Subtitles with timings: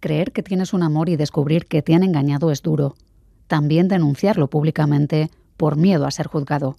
[0.00, 2.94] Creer que tienes un amor y descubrir que te han engañado es duro.
[3.46, 6.76] También denunciarlo públicamente por miedo a ser juzgado.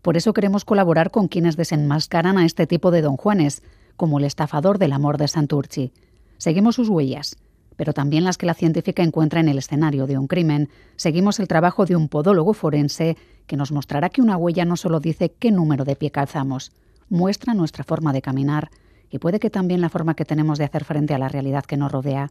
[0.00, 3.62] Por eso queremos colaborar con quienes desenmascaran a este tipo de don Juanes,
[3.96, 5.92] como el estafador del amor de Santurci.
[6.38, 7.36] Seguimos sus huellas,
[7.76, 10.70] pero también las que la científica encuentra en el escenario de un crimen.
[10.96, 14.98] Seguimos el trabajo de un podólogo forense que nos mostrará que una huella no solo
[14.98, 16.72] dice qué número de pie calzamos,
[17.10, 18.70] muestra nuestra forma de caminar
[19.10, 21.76] y puede que también la forma que tenemos de hacer frente a la realidad que
[21.76, 22.30] nos rodea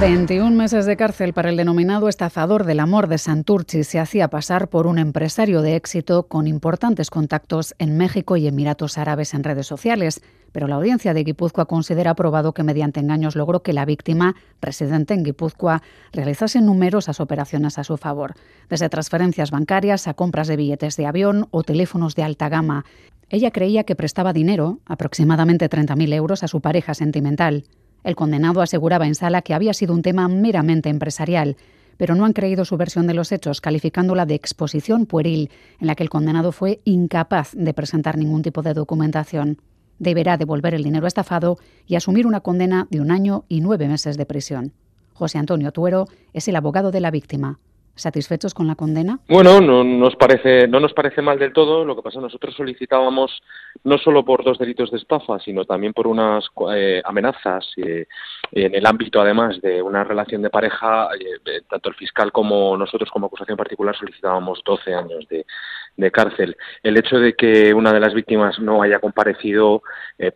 [0.00, 4.68] 21 meses de cárcel para el denominado estafador del amor de Santurchi se hacía pasar
[4.68, 9.66] por un empresario de éxito con importantes contactos en México y Emiratos Árabes en redes
[9.66, 10.20] sociales,
[10.52, 15.14] pero la audiencia de Guipúzcoa considera probado que mediante engaños logró que la víctima, residente
[15.14, 18.34] en Guipúzcoa, realizase numerosas operaciones a su favor,
[18.68, 22.84] desde transferencias bancarias a compras de billetes de avión o teléfonos de alta gama.
[23.30, 27.64] Ella creía que prestaba dinero, aproximadamente 30.000 euros, a su pareja sentimental.
[28.08, 31.58] El condenado aseguraba en sala que había sido un tema meramente empresarial,
[31.98, 35.94] pero no han creído su versión de los hechos, calificándola de exposición pueril, en la
[35.94, 39.60] que el condenado fue incapaz de presentar ningún tipo de documentación.
[39.98, 44.16] Deberá devolver el dinero estafado y asumir una condena de un año y nueve meses
[44.16, 44.72] de prisión.
[45.12, 47.58] José Antonio Tuero es el abogado de la víctima.
[47.98, 49.18] ¿Satisfechos con la condena?
[49.28, 51.84] Bueno, no nos parece, no nos parece mal del todo.
[51.84, 53.42] Lo que pasa, nosotros solicitábamos
[53.82, 58.06] no solo por dos delitos de estafa, sino también por unas eh, amenazas eh,
[58.52, 61.08] en el ámbito, además, de una relación de pareja.
[61.18, 66.56] Eh, tanto el fiscal como nosotros, como acusación particular, solicitábamos 12 años de cárcel.
[66.84, 69.82] El hecho de que una de las víctimas no haya comparecido,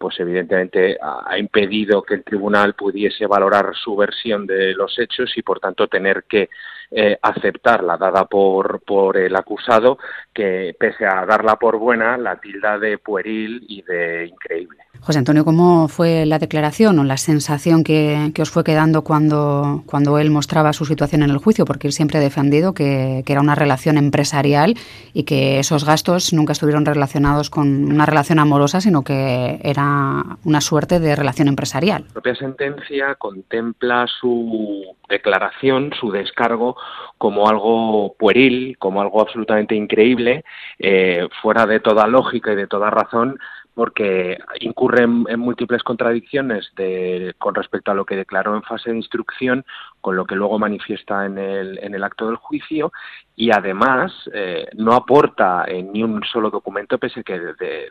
[0.00, 5.42] pues evidentemente ha impedido que el tribunal pudiese valorar su versión de los hechos y,
[5.42, 6.48] por tanto, tener que
[6.94, 9.98] eh, aceptar la dada por, por el acusado,
[10.32, 14.78] que pese a darla por buena, la tilda de pueril y de increíble.
[15.04, 20.16] José Antonio, ¿cómo fue la declaración o la sensación que, os fue quedando cuando, cuando
[20.18, 21.64] él mostraba su situación en el juicio?
[21.64, 24.74] Porque él siempre ha defendido que, era una relación empresarial
[25.12, 30.60] y que esos gastos nunca estuvieron relacionados con una relación amorosa, sino que era una
[30.60, 32.04] suerte de relación empresarial.
[32.08, 36.76] La propia sentencia contempla su declaración, su descargo,
[37.18, 40.44] como algo pueril, como algo absolutamente increíble,
[40.78, 43.38] eh, fuera de toda lógica y de toda razón,
[43.74, 48.96] porque incurre en, múltiples contradicciones de, con respecto a lo que declaró en fase de
[48.96, 49.64] instrucción,
[50.00, 52.92] con lo que luego manifiesta en el, en el acto del juicio,
[53.34, 57.40] y además eh, no aporta en ni un solo documento, pese a que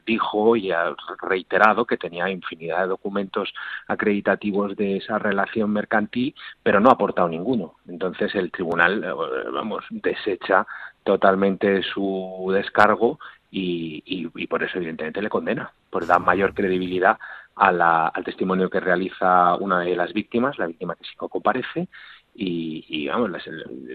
[0.06, 3.52] dijo y ha reiterado que tenía infinidad de documentos
[3.88, 7.76] acreditativos de esa relación mercantil, pero no ha aportado ninguno.
[7.88, 10.68] Entonces el tribunal, eh, vamos, desecha
[11.04, 13.20] totalmente su descargo
[13.52, 17.20] y, por eso evidentemente le condena, por dar mayor credibilidad
[17.56, 21.88] al testimonio que realiza una de las víctimas, la víctima que sí comparece,
[22.34, 23.32] y, vamos,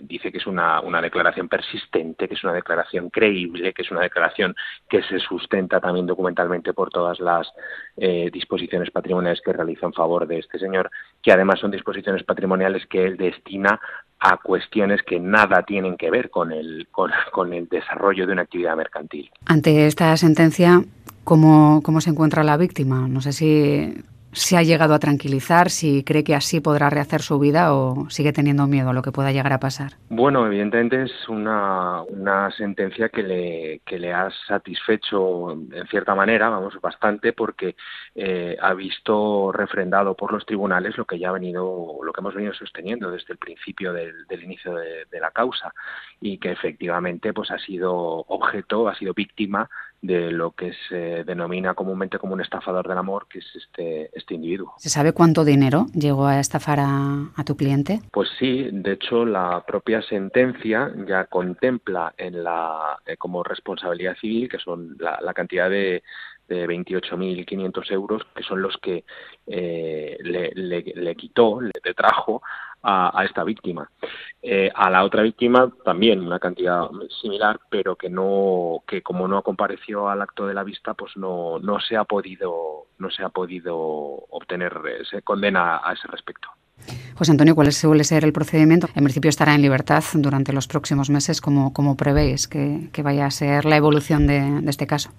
[0.03, 4.03] dice que es una, una, declaración persistente, que es una declaración creíble, que es una
[4.03, 4.55] declaración
[4.89, 7.49] que se sustenta también documentalmente por todas las
[7.97, 10.91] eh, disposiciones patrimoniales que realiza en favor de este señor,
[11.23, 13.81] que además son disposiciones patrimoniales que él destina
[14.19, 18.43] a cuestiones que nada tienen que ver con el, con, con el desarrollo de una
[18.43, 19.31] actividad mercantil.
[19.47, 20.83] Ante esta sentencia,
[21.25, 23.09] ¿cómo, ¿cómo se encuentra la víctima?
[23.09, 23.95] No sé si
[24.37, 28.35] se ha llegado a tranquilizar, si cree que así podrá rehacer su vida o sigue
[28.35, 29.93] teniendo miedo a lo que pueda llegar a pasar.
[30.11, 36.51] Bueno, evidentemente es una, una sentencia que le, que le ha satisfecho en cierta manera,
[36.51, 37.77] vamos, bastante, porque
[38.15, 42.35] eh, ha visto refrendado por los tribunales lo que ya ha venido, lo que hemos
[42.35, 45.73] venido sosteniendo desde el principio del, del inicio de, de la causa
[46.21, 47.95] y que efectivamente pues ha sido
[48.29, 49.71] objeto, ha sido víctima
[50.03, 54.35] de lo que se denomina comúnmente como un estafador del amor, que es este, este
[54.35, 54.75] individuo.
[54.79, 58.01] ¿Se sabe cuánto dinero llegó a estafar a, tu cliente?
[58.13, 64.49] Pues sí, de hecho la propia sentencia ya contempla en la eh, como responsabilidad civil,
[64.49, 66.03] que son la, cantidad de,
[66.49, 69.05] de 28.500 euros, que son los que
[69.47, 72.43] eh, le, le, quitó, le trajo
[72.87, 73.91] a, esta víctima.
[74.41, 76.89] Eh, a la otra víctima también una cantidad
[77.21, 81.59] similar, pero que no, que como no compareció al acto de la vista, pues no,
[81.59, 84.73] no se ha podido, no se ha podido obtener
[85.11, 86.49] se condena a ese respecto.
[87.15, 88.89] José Antonio, ¿cuál suele ser el procedimiento?
[88.95, 93.31] En principio estará en libertad durante los próximos meses, como, como prevéis que, vaya a
[93.31, 95.11] ser la evolución de este caso?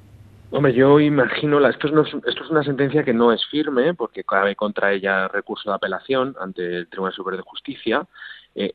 [0.49, 4.23] Hombre, yo imagino, la, esto, es, esto es una sentencia que no es firme porque
[4.23, 8.07] cabe contra ella recurso de apelación ante el Tribunal Superior de Justicia.
[8.55, 8.73] Eh,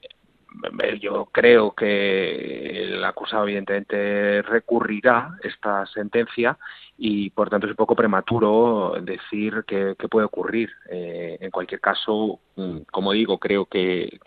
[1.01, 6.59] yo creo que el acusado evidentemente recurrirá esta sentencia
[7.05, 10.71] y por tanto es un poco prematuro decir qué, puede ocurrir.
[10.89, 14.21] Eh, en cualquier caso, mm, como digo, creo que,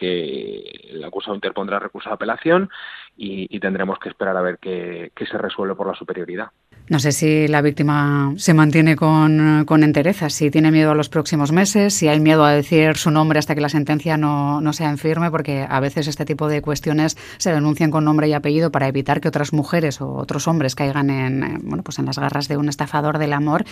[0.90, 2.70] el acusado interpondrá recurso de apelación
[3.16, 6.52] y, tendremos que esperar a ver qué se resuelve por la superioridad.
[6.88, 11.52] No sé si la víctima se mantiene con, entereza, si tiene miedo a los próximos
[11.52, 15.00] meses, si hay miedo a decir su nombre hasta que la sentencia no, sea en
[15.00, 18.88] firme, porque a veces este tipo de cuestiones se denuncian con nombre y apellido para
[18.88, 22.58] evitar que otras mujeres o otros hombres caigan en, bueno, pues en las garras de
[22.58, 23.64] un estafador del amor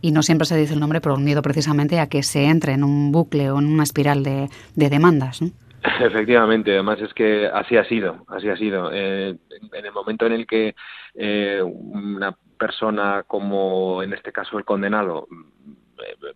[0.00, 2.72] y no siempre se dice el nombre por un miedo precisamente a que se entre
[2.72, 5.40] en un bucle o en una espiral de, de demandas.
[6.00, 8.90] Efectivamente, además es que así ha sido, así ha sido.
[8.92, 9.36] Eh,
[9.72, 10.74] en el momento en el que
[11.14, 15.28] eh, una persona como en este caso el condenado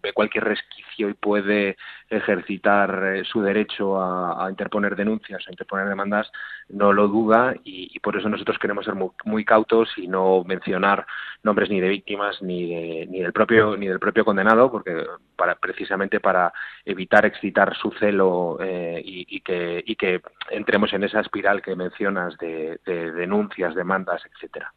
[0.03, 1.77] ve cualquier resquicio y puede
[2.09, 6.31] ejercitar eh, su derecho a, interponer denuncias, a interponer demandas,
[6.69, 8.95] no lo duda y, por eso nosotros queremos ser
[9.25, 11.07] muy, cautos y no mencionar
[11.43, 15.05] nombres ni de víctimas ni, ni del propio ni del propio condenado, porque
[15.37, 16.53] para precisamente para
[16.85, 20.21] evitar excitar su celo eh, y, que, y que
[20.51, 24.73] entremos en esa espiral que mencionas de, de denuncias, demandas, etcétera.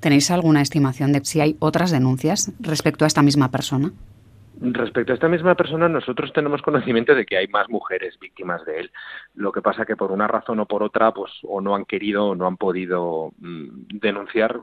[0.00, 3.92] ¿Tenéis alguna estimación de si hay otras denuncias respecto a esta misma persona?
[4.72, 8.80] Respecto a esta misma persona, nosotros tenemos conocimiento de que hay más mujeres víctimas de
[8.80, 8.92] él.
[9.34, 12.28] Lo que pasa que por una razón o por otra, pues o no han querido
[12.28, 14.58] o no han podido mm, denunciar,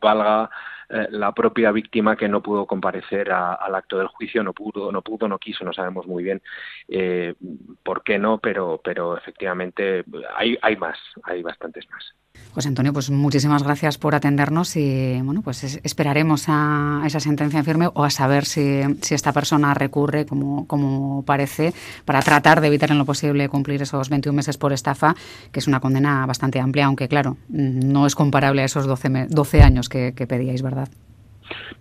[0.00, 0.50] valga
[0.88, 5.02] eh, la propia víctima que no pudo comparecer al acto del juicio, no pudo, no
[5.02, 6.42] pudo, no quiso, no sabemos muy bien
[6.88, 7.34] eh,
[7.82, 10.04] por qué no, pero, pero efectivamente
[10.36, 12.14] hay, hay más, hay bastantes más.
[12.54, 17.64] José Antonio, pues muchísimas gracias por atendernos y bueno, pues esperaremos a esa sentencia en
[17.64, 22.92] firme o a saber si, esta persona recurre, como, como parece, para tratar de evitar
[22.92, 25.16] en lo posible cumplir esos 21 meses por estafa,
[25.50, 29.62] que es una condena bastante amplia, aunque claro, no es comparable a esos 12, 12
[29.62, 30.73] años que, pedíais, ¿verdad?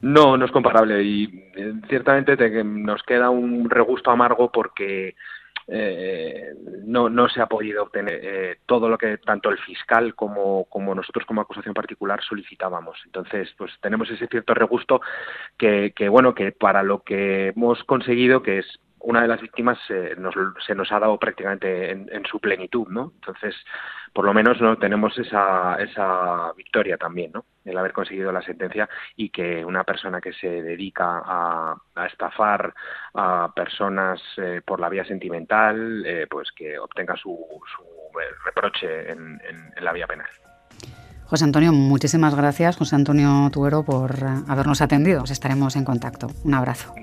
[0.02, 1.24] No, no es comparable y
[1.56, 5.16] eh, ciertamente nos queda un regusto amargo porque
[5.68, 6.54] eh,
[6.86, 11.42] no, se ha podido obtener eh, todo lo que tanto el fiscal como, nosotros como
[11.42, 13.00] acusación particular solicitábamos.
[13.06, 15.02] Entonces, pues tenemos ese cierto regusto
[15.58, 20.76] que bueno, que para lo que hemos conseguido, que es una de las víctimas se
[20.76, 23.12] nos ha dado prácticamente en, su plenitud, ¿no?
[23.16, 23.56] Entonces,
[24.14, 27.46] por lo menos no tenemos esa, esa victoria también, ¿no?
[27.66, 31.76] El haber conseguido la sentencia y que una persona que se dedica a,
[32.08, 32.74] estafar
[33.14, 37.38] a personas eh, por la vía sentimental, eh, pues que obtenga su,
[38.46, 39.42] reproche en,
[39.76, 40.30] en la vía penal.
[41.34, 45.24] José Antonio, muchísimas gracias, José Antonio Tuero, por eh, habernos atendido.
[45.24, 46.28] estaremos en contacto.
[46.44, 46.94] Un abrazo.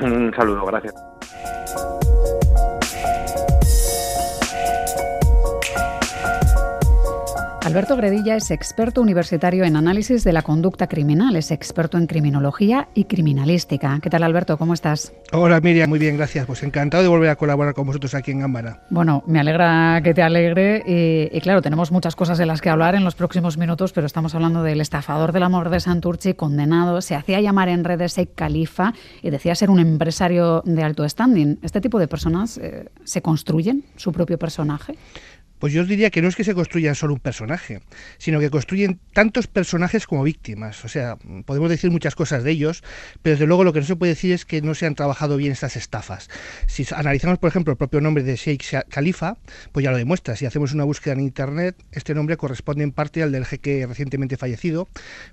[0.00, 0.94] Un saludo, gracias.
[7.74, 12.86] Alberto Gredilla es experto universitario en análisis de la conducta criminal, es experto en criminología
[12.94, 13.98] y criminalística.
[14.00, 14.56] ¿Qué tal, Alberto?
[14.56, 15.12] ¿Cómo estás?
[15.32, 16.46] Hola, Miriam, muy bien, gracias.
[16.46, 18.84] Pues encantado de volver a colaborar con vosotros aquí en Gambara.
[18.90, 22.94] Bueno, me alegra que te alegre y, claro, tenemos muchas cosas de las que hablar
[22.94, 27.16] en los próximos minutos, pero estamos hablando del estafador del amor de Santurchi, condenado, se
[27.16, 31.58] hacía llamar en redes Sheikh Khalifa y decía ser un empresario de alto standing.
[31.60, 34.94] ¿Este tipo de personas eh, se construyen su propio personaje?
[35.64, 37.80] Pues yo diría que no es que se construyan solo un personaje,
[38.18, 40.84] sino que construyen tantos personajes como víctimas.
[40.84, 41.16] O sea,
[41.46, 42.82] podemos decir muchas cosas de ellos,
[43.22, 45.38] pero desde luego lo que no se puede decir es que no se han trabajado
[45.38, 46.28] bien estas estafas.
[46.66, 49.38] Si analizamos, por ejemplo, el propio nombre de Sheikh Khalifa,
[49.72, 50.36] pues ya lo demuestra.
[50.36, 54.36] Si hacemos una búsqueda en Internet, este nombre corresponde en parte al del jeque recientemente
[54.36, 54.86] fallecido,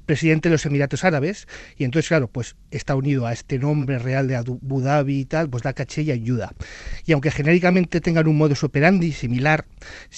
[0.06, 1.46] presidente de los Emiratos Árabes,
[1.76, 5.50] y entonces, claro, pues está unido a este nombre real de Abu Dhabi y tal,
[5.50, 6.54] pues da caché y ayuda.
[7.06, 9.66] Y aunque genéricamente tengan un modus operandi similar,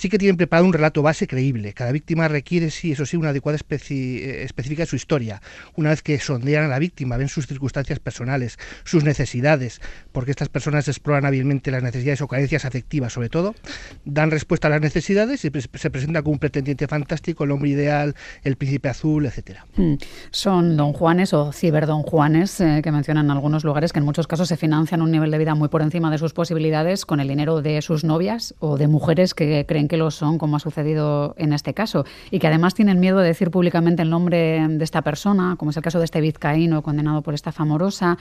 [0.03, 1.71] sí que tienen preparado un relato base creíble.
[1.71, 5.41] Cada víctima requiere, sí, eso sí, una adecuada eh, específica de su historia.
[5.77, 9.79] Una vez que sondean a la víctima, ven sus circunstancias personales, sus necesidades,
[10.11, 13.55] porque estas personas exploran hábilmente las necesidades o carencias afectivas, sobre todo,
[14.03, 18.13] dan respuesta a las necesidades y se presenta como un pretendiente fantástico, el hombre ideal,
[18.43, 19.65] el príncipe azul, etcétera.
[19.77, 19.93] Hmm.
[20.31, 24.27] Son don Juanes o ciberdon Juanes eh, que mencionan en algunos lugares que en muchos
[24.27, 27.29] casos se financian un nivel de vida muy por encima de sus posibilidades con el
[27.29, 30.59] dinero de sus novias o de mujeres que creen que que lo son, como ha
[30.59, 34.83] sucedido en este caso, y que además tienen miedo de decir públicamente el nombre de
[34.83, 38.17] esta persona, como es el caso de este vizcaíno condenado por esta famorosa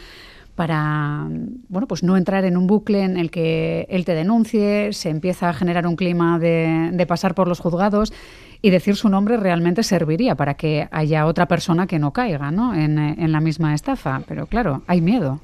[0.54, 1.28] para
[1.70, 5.48] bueno pues no entrar en un bucle en el que él te denuncie, se empieza
[5.48, 8.12] a generar un clima de, pasar por los juzgados
[8.60, 12.74] y decir su nombre realmente serviría para que haya otra persona que no caiga ¿no?
[12.74, 14.20] En la misma estafa.
[14.28, 15.40] Pero claro, hay miedo.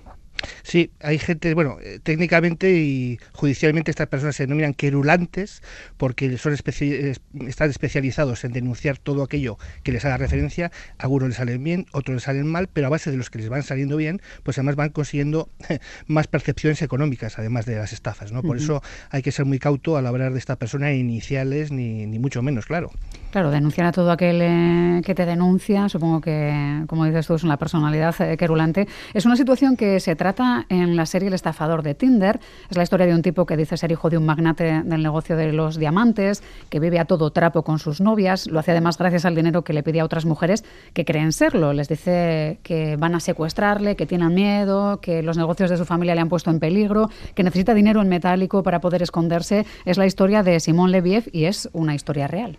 [0.62, 5.62] Sí, hay gente, bueno, eh, técnicamente y judicialmente estas personas se denominan querulantes
[5.96, 10.70] porque son están especializados en denunciar todo aquello que les haga referencia.
[10.98, 13.48] Algunos les salen bien, otros les salen mal, pero a base de los que les
[13.48, 15.48] van saliendo bien, pues además van consiguiendo
[16.06, 18.42] más percepciones económicas, además de las estafas, ¿no?
[18.42, 22.18] Por eso hay que ser muy cauto al hablar de esta persona iniciales, ni, ni
[22.18, 22.90] mucho menos, claro.
[23.30, 27.44] Claro, denunciar a todo aquel eh, que te denuncia, supongo que, como dices tú, es
[27.44, 28.88] una personalidad eh, querulante.
[29.12, 30.27] Es una situación que se trata
[30.68, 32.38] en la serie El estafador de Tinder.
[32.70, 35.36] Es la historia de un tipo que dice ser hijo de un magnate del negocio
[35.36, 38.46] de los diamantes, que vive a todo trapo con sus novias.
[38.46, 41.72] Lo hace además gracias al dinero que le pide a otras mujeres que creen serlo.
[41.72, 46.14] Les dice que van a secuestrarle, que tienen miedo, que los negocios de su familia
[46.14, 49.64] le han puesto en peligro, que necesita dinero en metálico para poder esconderse.
[49.84, 52.58] Es la historia de Simón Leviev y es una historia real.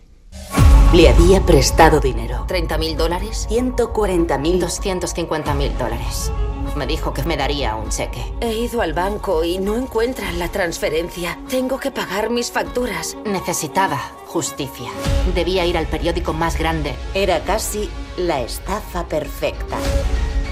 [0.92, 2.48] Le había prestado dinero.
[2.48, 3.46] ¿30 mil dólares?
[3.48, 4.60] 140 mil.
[4.60, 6.32] 250 mil dólares.
[6.76, 8.34] Me dijo que me daría un cheque.
[8.42, 11.38] He ido al banco y no encuentran la transferencia.
[11.48, 13.16] Tengo que pagar mis facturas.
[13.24, 14.90] Necesitaba justicia.
[15.36, 16.96] Debía ir al periódico más grande.
[17.14, 19.78] Era casi la estafa perfecta.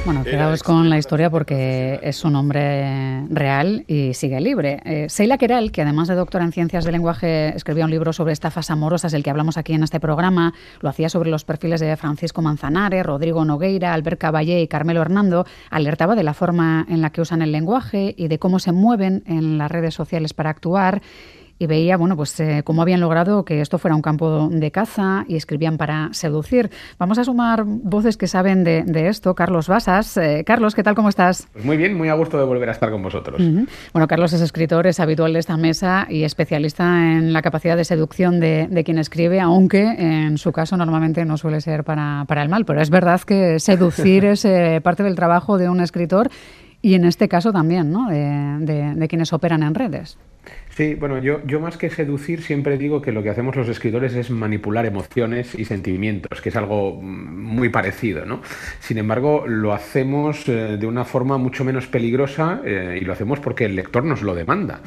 [0.08, 4.80] Bueno, quedaos con la historia porque es un hombre real y sigue libre.
[4.86, 8.32] Eh, Seila Keral, que además de doctora en ciencias del lenguaje, escribía un libro sobre
[8.32, 11.94] estafas amorosas, el que hablamos aquí en este programa, lo hacía sobre los perfiles de
[11.98, 17.10] Francisco Manzanares, Rodrigo Nogueira, Albert Caballé y Carmelo Hernando, alertaba de la forma en la
[17.10, 21.02] que usan el lenguaje y de cómo se mueven en las redes sociales para actuar
[21.60, 25.26] y veía, bueno, pues eh, cómo habían logrado que esto fuera un campo de caza
[25.28, 26.70] y escribían para seducir.
[27.00, 29.36] Vamos a sumar voces que saben de, esto.
[29.36, 30.18] Carlos Basas.
[30.18, 30.96] Eh, Carlos, ¿qué tal?
[30.96, 31.48] ¿Cómo estás?
[31.54, 33.42] Pues muy bien, muy a gusto de volver a estar con vosotros.
[33.94, 37.86] Bueno, Carlos es escritor, es habitual de esta mesa y especialista en la capacidad de
[37.86, 42.50] seducción de, quien escribe, aunque en su caso normalmente no suele ser para, para el
[42.50, 42.66] mal.
[42.66, 46.30] Pero es verdad que seducir es eh, parte del trabajo de un escritor
[46.88, 48.10] y en este caso también, ¿no?
[48.10, 50.17] de quienes operan en redes.
[50.70, 54.29] Sí, bueno, yo, más que seducir siempre digo que lo que hacemos los escritores es
[54.29, 58.41] manipular emociones y sentimientos, que es algo mm, muy parecido, ¿no?
[58.79, 63.39] Sin embargo, lo hacemos eh, de una forma mucho menos peligrosa eh, y lo hacemos
[63.39, 64.82] porque el lector nos lo demanda.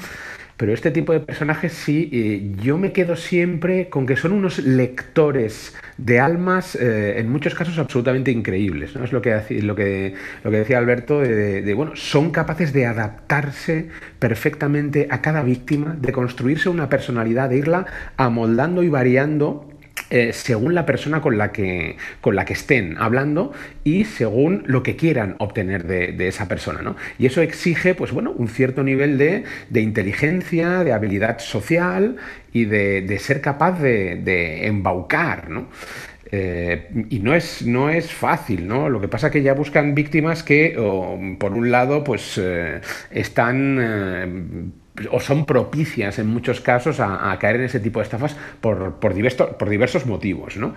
[0.60, 4.58] Pero este tipo de personajes sí, eh, yo me quedo siempre con que son unos
[4.58, 8.94] lectores de almas, eh, en muchos casos absolutamente increíbles.
[8.94, 9.02] ¿no?
[9.02, 10.12] Es lo que, lo que,
[10.44, 13.88] lo que decía Alberto, de, bueno, son capaces de adaptarse
[14.18, 17.86] perfectamente a cada víctima, de construirse una personalidad, de irla
[18.18, 19.69] amoldando y variando
[20.08, 23.52] eh, según la persona con la, que, con la que estén hablando
[23.84, 26.82] y según lo que quieran obtener de, esa persona.
[26.82, 26.96] ¿no?
[27.18, 29.44] Y eso exige pues, bueno, un cierto nivel de,
[29.80, 32.16] inteligencia, de habilidad social
[32.52, 35.48] y de, ser capaz de, embaucar.
[35.48, 35.68] ¿no?
[36.32, 38.88] Eh, y no es, no es fácil, ¿no?
[38.88, 40.74] Lo que pasa es que ya buscan víctimas que,
[41.40, 42.80] por un lado, pues eh,
[43.10, 44.72] están
[45.10, 49.14] o son propicias en muchos casos a, caer en ese tipo de estafas por, por,
[49.56, 50.74] por diversos motivos, ¿no?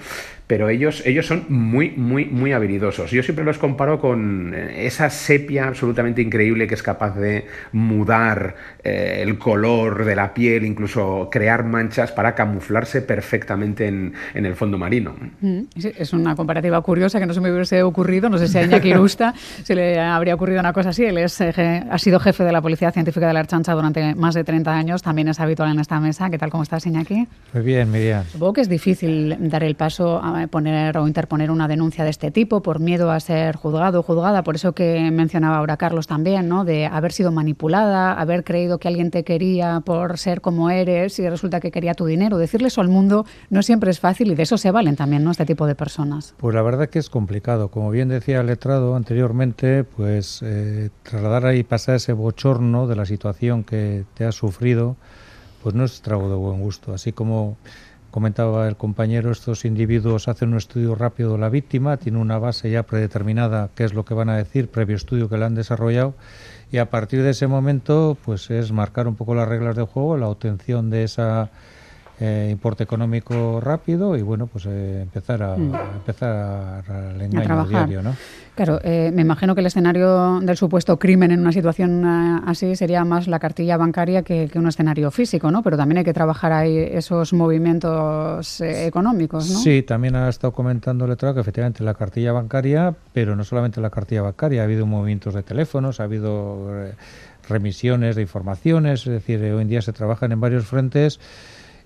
[0.47, 3.11] Pero ellos, ellos son muy, muy, muy habilidosos.
[3.11, 8.55] Yo siempre los comparo con eh, esa sepia absolutamente increíble que es capaz de mudar
[8.83, 14.77] eh, el color de la piel, incluso crear manchas para camuflarse perfectamente en, el fondo
[14.77, 15.15] marino.
[15.39, 18.29] Mm, es una comparativa curiosa que no se me hubiese ocurrido.
[18.29, 21.05] No sé si a Iñaki Rusta se le habría ocurrido una cosa así.
[21.05, 24.35] Él es, eh, ha sido jefe de la Policía Científica de la Archancha durante más
[24.35, 26.29] de 30 años, también es habitual en esta mesa.
[26.29, 26.49] ¿Qué tal?
[26.49, 27.27] ¿Cómo estás, Iñaki?
[27.53, 28.23] Muy bien, Miriam.
[28.31, 32.31] Supongo que es difícil dar el paso a poner o interponer una denuncia de este
[32.31, 34.43] tipo por miedo a ser juzgado o juzgada.
[34.43, 36.65] Por eso que mencionaba ahora Carlos también, ¿no?
[36.65, 41.29] De haber sido manipulada, haber creído que alguien te quería por ser como eres y
[41.29, 42.37] resulta que quería tu dinero.
[42.37, 45.31] Decirle eso al mundo no siempre es fácil y de eso se valen también, ¿no?
[45.31, 46.35] Este tipo de personas.
[46.37, 47.69] Pues la verdad que es complicado.
[47.69, 53.05] Como bien decía el letrado anteriormente, pues eh, trasladar ahí pasar ese bochorno de la
[53.05, 54.95] situación que te ha sufrido,
[55.61, 56.93] pues no es trago de buen gusto.
[56.93, 57.57] Así como
[58.11, 62.69] comentaba el compañero, estos individuos hacen un estudio rápido de la víctima, tienen una base
[62.69, 66.13] ya predeterminada, qué es lo que van a decir, previo estudio que le han desarrollado,
[66.71, 70.17] y a partir de ese momento, pues es marcar un poco las reglas del juego,
[70.17, 71.49] la obtención de esa
[72.19, 75.73] eh, importe económico rápido y bueno pues eh, empezar a mm.
[75.95, 78.15] empezar al engaño diario ¿no?
[78.53, 83.03] claro eh, me imagino que el escenario del supuesto crimen en una situación así sería
[83.03, 86.77] más la cartilla bancaria que, un escenario físico no pero también hay que trabajar ahí
[86.77, 89.57] esos movimientos económicos ¿no?
[89.57, 93.89] sí también ha estado comentando el que efectivamente la cartilla bancaria pero no solamente la
[93.89, 96.69] cartilla bancaria ha habido movimientos de teléfonos ha habido
[97.49, 101.19] remisiones de informaciones es decir hoy en día se trabajan en varios frentes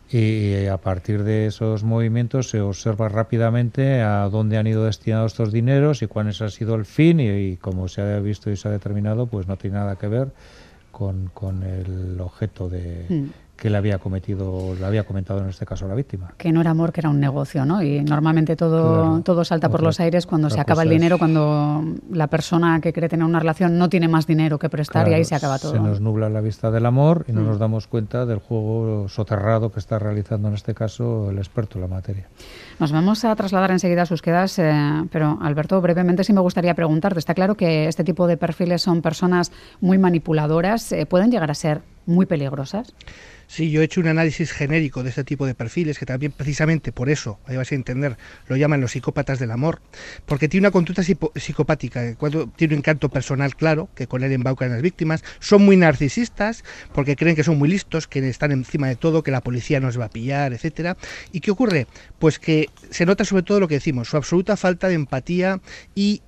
[0.10, 5.52] y a partir de esos movimientos se observa rápidamente a dónde han ido destinados estos
[5.52, 8.72] dineros y cuál ha sido el fin y, como se ha visto y se ha
[8.72, 10.32] determinado, pues no tiene nada que ver
[10.92, 15.66] con, con el objeto de, mm que le había cometido, le había comentado en este
[15.66, 16.34] caso la víctima.
[16.38, 17.82] Que no era amor, que era un negocio, ¿no?
[17.82, 22.28] Y normalmente todo, todo salta por los aires cuando se acaba el dinero, cuando la
[22.28, 25.36] persona que quiere tener una relación no tiene más dinero que prestar y ahí se
[25.36, 25.74] acaba todo.
[25.74, 27.46] Se nos nubla la vista del amor y no mm.
[27.46, 31.82] nos damos cuenta del juego soterrado que está realizando en este caso el experto en
[31.82, 32.28] la materia.
[32.80, 36.76] Nos vamos a trasladar enseguida a sus quedas, eh, pero Alberto, brevemente sí me gustaría
[36.76, 37.18] preguntarte.
[37.18, 41.56] Está claro que este tipo de perfiles son personas muy manipuladoras, eh, pueden llegar a
[41.56, 42.94] ser muy peligrosas.
[43.48, 46.92] Sí, yo he hecho un análisis genérico de este tipo de perfiles, que también precisamente
[46.92, 49.82] por eso, ahí vas a entender, lo llaman los psicópatas del amor,
[50.26, 54.34] porque tiene una conducta psicopática, eh, cuando tiene un encanto personal claro, que con él
[54.34, 58.90] embaucan las víctimas, son muy narcisistas, porque creen que son muy listos, que están encima
[58.90, 60.98] de todo, que la policía nos va a pillar, etcétera.
[61.32, 61.88] ¿Y qué ocurre?
[62.20, 65.62] Pues que se nota sobre todo lo que decimos, su absoluta falta de empatía
[65.96, 66.22] y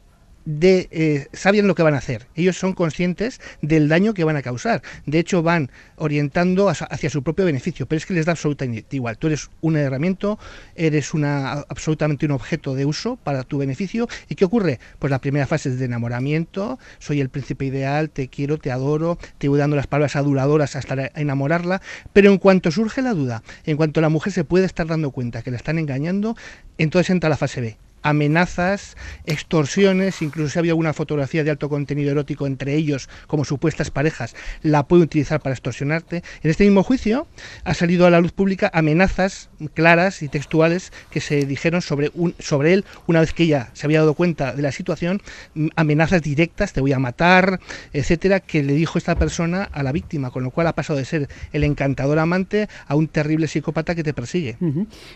[0.50, 2.28] de eh, saben lo que van a hacer.
[2.34, 4.82] Ellos son conscientes del daño que van a causar.
[5.06, 9.20] De hecho, van orientando hacia su propio beneficio, pero es que les da absolutamente igual.
[9.20, 10.38] Tú eres un herramienta,
[10.76, 14.08] eres una absolutamente un objeto de uso para tu beneficio.
[14.28, 14.80] ¿Y qué ocurre?
[14.98, 16.80] Pues la primera fase es de enamoramiento.
[16.98, 21.12] Soy el príncipe ideal, te quiero, te adoro, te voy dando las palabras aduladoras hasta
[21.14, 21.82] enamorarla.
[22.12, 25.44] Pero en cuanto surge la duda, en cuanto la mujer se puede estar dando cuenta
[25.44, 26.36] que la están engañando,
[26.80, 32.12] entonces entra la fase B amenazas, extorsiones, incluso si había alguna fotografía de alto contenido
[32.12, 36.24] erótico entre ellos como supuestas parejas, la puede utilizar para extorsionarte.
[36.44, 37.28] En este mismo juicio
[37.64, 42.36] ha salido a la luz pública amenazas claras y textuales que se dijeron sobre, un,
[42.40, 45.22] sobre él una vez que ella se había dado cuenta de la situación,
[45.54, 47.60] mm, amenazas directas, te voy a matar,
[47.94, 51.06] etcétera, que le dijo esta persona a la víctima, con lo cual ha pasado de
[51.06, 54.58] ser el encantador amante a un terrible psicópata que te persigue.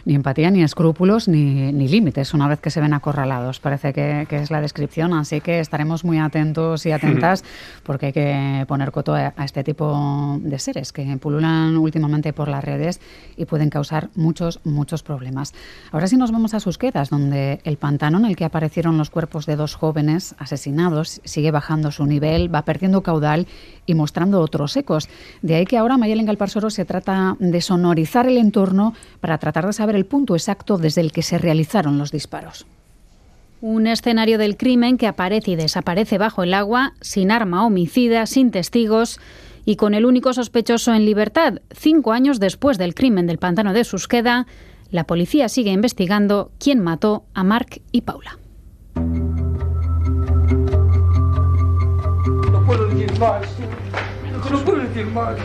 [0.05, 4.27] Ni empatía, ni escrúpulos, ni, ni límites, una vez que se ven acorralados, parece que,
[4.29, 7.43] es la descripción, así que estaremos muy atentos y atentas
[7.83, 12.63] porque hay que poner coto a, este tipo de seres que pululan últimamente por las
[12.63, 12.99] redes
[13.38, 15.53] y pueden causar muchos, muchos problemas.
[15.91, 19.45] Ahora sí nos vamos a Susquedas, donde el pantano en el que aparecieron los cuerpos
[19.45, 23.47] de dos jóvenes asesinados sigue bajando su nivel, va perdiendo caudal
[23.86, 25.09] y mostrando otros ecos.
[25.41, 29.73] De ahí que ahora Mayelen Galparsoro se trata de sonorizar el entorno para tratar de
[29.73, 32.62] saber el punto exacto desde el que se realizaron los disparos.
[33.65, 38.52] Un escenario del crimen que aparece y desaparece bajo el agua, sin arma homicida, sin
[38.52, 39.21] testigos
[39.63, 41.62] y con el único sospechoso en libertad.
[41.71, 44.47] Cinco años después del crimen del pantano de Susqueda,
[44.91, 48.38] la policía sigue investigando quién mató a Mark y Paula.
[52.52, 52.89] No puedo.
[54.52, 55.38] No puedo.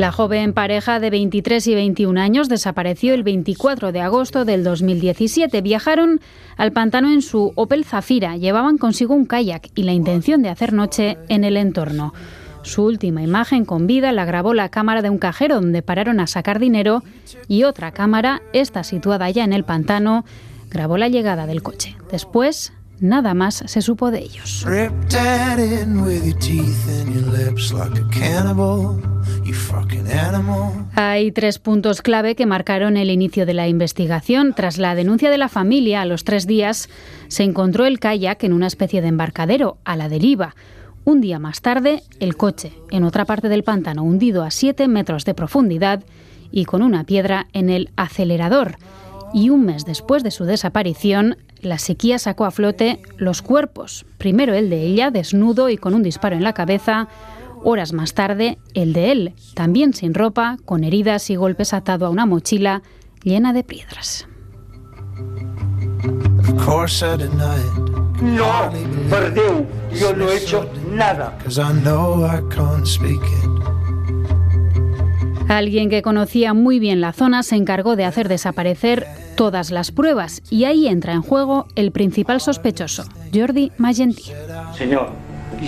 [0.00, 5.60] La joven pareja de 23 y 21 años desapareció el 24 de agosto del 2017.
[5.60, 6.22] Viajaron
[6.56, 8.38] al pantano en su Opel Zafira.
[8.38, 12.14] Llevaban consigo un kayak y la intención de hacer noche en el entorno.
[12.62, 16.26] Su última imagen con vida la grabó la cámara de un cajero donde pararon a
[16.26, 17.02] sacar dinero
[17.46, 20.24] y otra cámara, esta situada ya en el pantano,
[20.70, 21.94] grabó la llegada del coche.
[22.10, 24.64] Después, nada más se supo de ellos.
[30.94, 34.54] Hay tres puntos clave que marcaron el inicio de la investigación.
[34.54, 36.88] Tras la denuncia de la familia, a los tres días
[37.28, 40.54] se encontró el kayak en una especie de embarcadero, a la deriva.
[41.04, 45.24] Un día más tarde, el coche, en otra parte del pantano, hundido a siete metros
[45.24, 46.04] de profundidad
[46.52, 48.76] y con una piedra en el acelerador.
[49.32, 54.06] Y un mes después de su desaparición, la sequía sacó a flote los cuerpos.
[54.18, 57.08] Primero el de ella, desnudo y con un disparo en la cabeza,
[57.62, 62.10] Horas más tarde, el de él, también sin ropa, con heridas y golpes atado a
[62.10, 62.82] una mochila
[63.22, 64.26] llena de piedras.
[68.22, 68.70] No,
[69.10, 69.66] perdeu,
[69.98, 71.36] yo no he hecho nada.
[75.48, 80.42] Alguien que conocía muy bien la zona se encargó de hacer desaparecer todas las pruebas
[80.50, 84.32] y ahí entra en juego el principal sospechoso, Jordi Magentí.
[84.76, 85.10] Señor,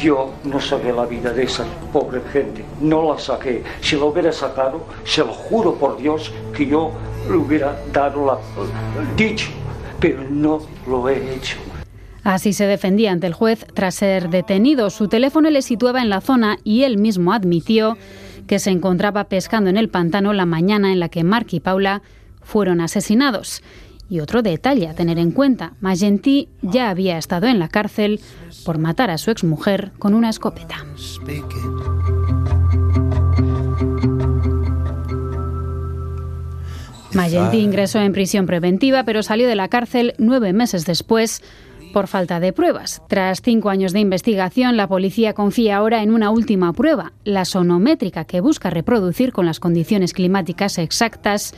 [0.02, 3.62] yo no saqué la vida de esa pobre gente, no la saqué.
[3.80, 6.92] Si lo hubiera sacado, se lo juro por Dios que yo
[7.28, 8.38] le hubiera dado la
[9.16, 9.50] dicho,
[10.00, 11.56] pero no lo he hecho.
[12.24, 14.90] Así se defendía ante el juez tras ser detenido.
[14.90, 17.96] Su teléfono le situaba en la zona y él mismo admitió
[18.46, 22.02] que se encontraba pescando en el pantano la mañana en la que Mark y Paula
[22.44, 23.62] fueron asesinados.
[24.08, 28.20] Y otro detalle a tener en cuenta, Magentí ya había estado en la cárcel
[28.64, 30.84] por matar a su exmujer con una escopeta.
[37.14, 41.42] Magentí ingresó en prisión preventiva, pero salió de la cárcel nueve meses después
[41.92, 43.02] por falta de pruebas.
[43.08, 48.24] Tras cinco años de investigación, la policía confía ahora en una última prueba, la sonométrica,
[48.24, 51.54] que busca reproducir con las condiciones climáticas exactas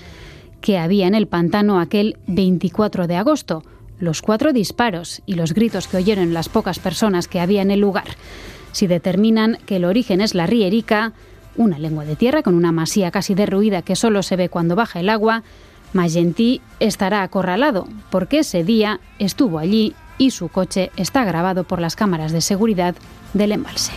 [0.64, 3.62] que había en el pantano aquel 24 de agosto,
[3.98, 7.80] los cuatro disparos y los gritos que oyeron las pocas personas que había en el
[7.80, 8.06] lugar.
[8.72, 11.12] Si determinan que el origen es la rierica,
[11.58, 15.00] una lengua de tierra con una masía casi derruida que solo se ve cuando baja
[15.00, 15.42] el agua,
[15.92, 21.94] Magentí estará acorralado, porque ese día estuvo allí y su coche está grabado por las
[21.94, 22.94] cámaras de seguridad
[23.34, 23.92] del embalse.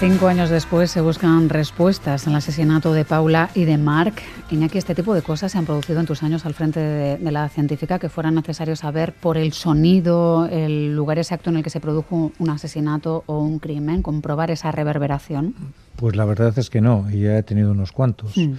[0.00, 4.14] Cinco años después se buscan respuestas al asesinato de Paula y de Mark.
[4.50, 7.50] Iñaki, este tipo de cosas se han producido en tus años al frente de, la
[7.50, 11.80] científica que fuera necesario saber por el sonido, el lugar exacto en el que se
[11.80, 15.54] produjo un asesinato o un crimen, comprobar esa reverberación.
[15.96, 18.38] Pues la verdad es que no, y ya he tenido unos cuantos.
[18.38, 18.54] Mm.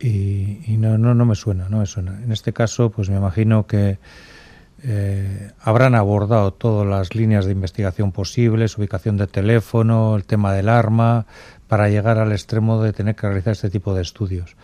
[0.00, 2.20] Y, no, no, no me suena, no me suena.
[2.20, 3.98] En este caso, pues me imagino que
[4.82, 10.68] eh, habrán abordado todas las líneas de investigación posibles, ubicación de teléfono, el tema del
[10.68, 11.26] arma,
[11.68, 14.56] para llegar al extremo de tener que realizar este tipo de estudios.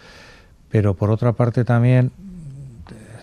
[0.71, 2.13] Pero por otra parte también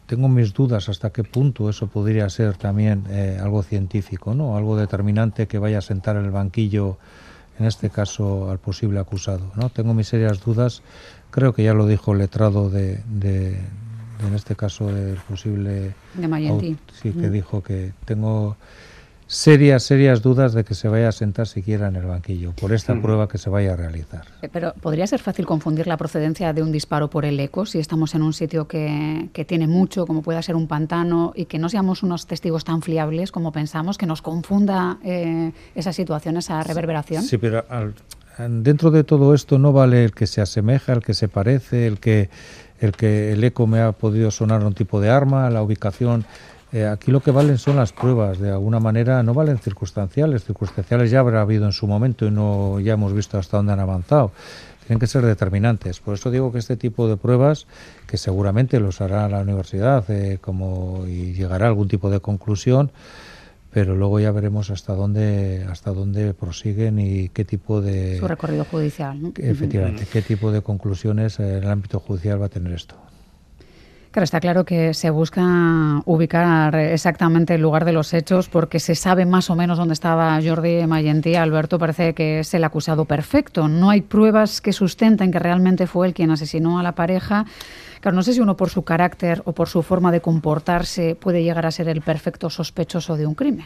[0.05, 4.57] tengo mis dudas hasta qué punto eso podría ser también eh, algo científico, ¿no?
[4.57, 6.97] algo determinante que vaya a sentar en el banquillo,
[7.59, 9.51] en este caso al posible acusado.
[9.55, 9.69] ¿no?
[9.69, 10.81] Tengo mis serias dudas,
[11.31, 13.01] creo que ya lo dijo el letrado de,
[14.27, 15.93] en este caso el posible...
[16.13, 17.31] De Sí, que mm.
[17.31, 18.57] dijo que tengo
[19.27, 22.93] serias, serias dudas de que se vaya a sentar siquiera en el banquillo por esta
[22.93, 23.01] mm.
[23.01, 24.25] prueba que se vaya a realizar.
[24.41, 27.79] Eh, pero podría ser fácil confundir la procedencia de un disparo por el eco si
[27.79, 31.57] estamos en un sitio que, que tiene mucho, como pueda ser un pantano, y que
[31.57, 36.61] no seamos unos testigos tan fiables como pensamos, que nos confunda eh, esa situación, esa
[36.63, 37.23] reverberación.
[37.23, 37.63] Sí, pero
[38.37, 41.99] dentro de todo esto no vale el que se asemeja, el que se parece, el
[41.99, 42.29] que
[42.79, 46.25] el que el eco me ha podido sonar un tipo de arma, la ubicación.
[46.71, 51.11] Eh, aquí lo que valen son las pruebas, de alguna manera no valen circunstanciales, circunstanciales
[51.11, 54.31] ya habrá habido en su momento y no ya hemos visto hasta dónde han avanzado.
[54.87, 55.99] Tienen que ser determinantes.
[55.99, 57.67] Por eso digo que este tipo de pruebas,
[58.07, 62.91] que seguramente los hará la universidad eh, como, y llegará a algún tipo de conclusión,
[63.73, 68.65] pero luego ya veremos hasta dónde hasta dónde prosiguen y qué tipo de su recorrido
[68.65, 69.33] judicial ¿no?
[69.35, 72.95] efectivamente qué tipo de conclusiones en el ámbito judicial va a tener esto
[74.13, 75.41] Claro, está claro que se busca
[76.05, 80.39] ubicar exactamente el lugar de los hechos porque se sabe más o menos dónde estaba
[80.39, 81.33] Jordi Mayentí.
[81.33, 83.67] Alberto parece que es el acusado perfecto.
[83.67, 87.47] No hay pruebas que sustenten que realmente fue él quien asesinó a la pareja.
[88.01, 91.41] Claro, no sé si uno por su carácter o por su forma de comportarse puede
[91.41, 93.65] llegar a ser el perfecto sospechoso de un crimen.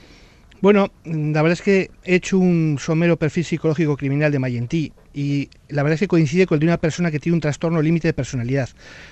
[0.59, 5.49] Bueno, la verdad es que he hecho un somero perfil psicológico criminal de Mayentí y
[5.67, 8.07] la verdad es que coincide con el de una persona que tiene un trastorno límite
[8.07, 8.69] de personalidad,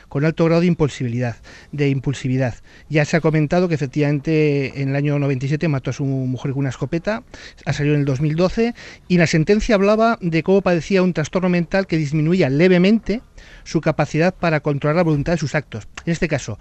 [0.10, 1.36] con alto grado de impulsividad,
[1.72, 2.56] de impulsividad.
[2.90, 6.62] Ya se ha comentado que efectivamente en el año 97 mató a su mujer con
[6.62, 7.22] una escopeta,
[7.66, 8.74] ha salido en el 2012
[9.08, 13.22] y la sentencia hablaba de cómo padecía un trastorno mental que disminuía levemente
[13.64, 15.88] su capacidad para controlar la voluntad de sus actos.
[16.06, 16.58] En este caso,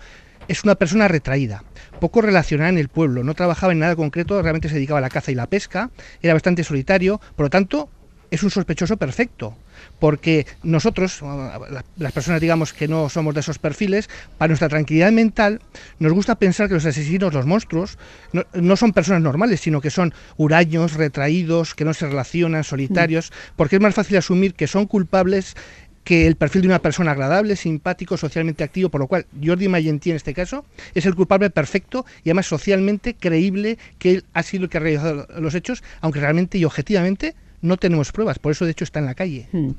[0.48, 1.64] es una persona retraída,
[2.00, 5.10] poco relacionada en el pueblo, no trabajaba en nada concreto, realmente se dedicaba a la
[5.10, 5.90] caza y la pesca,
[6.22, 7.88] era bastante solitario, por lo tanto
[8.30, 9.56] es un sospechoso perfecto,
[10.00, 11.20] porque nosotros,
[11.96, 15.60] las personas digamos que no somos de esos perfiles, para nuestra tranquilidad mental
[15.98, 17.98] nos gusta pensar que los asesinos, los monstruos,
[18.32, 23.30] no, no son personas normales, sino que son huraños, retraídos, que no se relacionan, solitarios,
[23.30, 23.56] mm.
[23.56, 25.54] porque es más fácil asumir que son culpables
[26.04, 30.10] que el perfil de una persona agradable, simpático, socialmente activo, por lo cual Jordi Mayentí
[30.10, 30.64] en este caso
[30.94, 34.80] es el culpable perfecto y además socialmente creíble que él ha sido el que ha
[34.80, 37.34] realizado los hechos, aunque realmente y objetivamente
[37.64, 39.48] no tenemos pruebas, por eso de hecho está en la calle.
[39.52, 39.70] Hmm.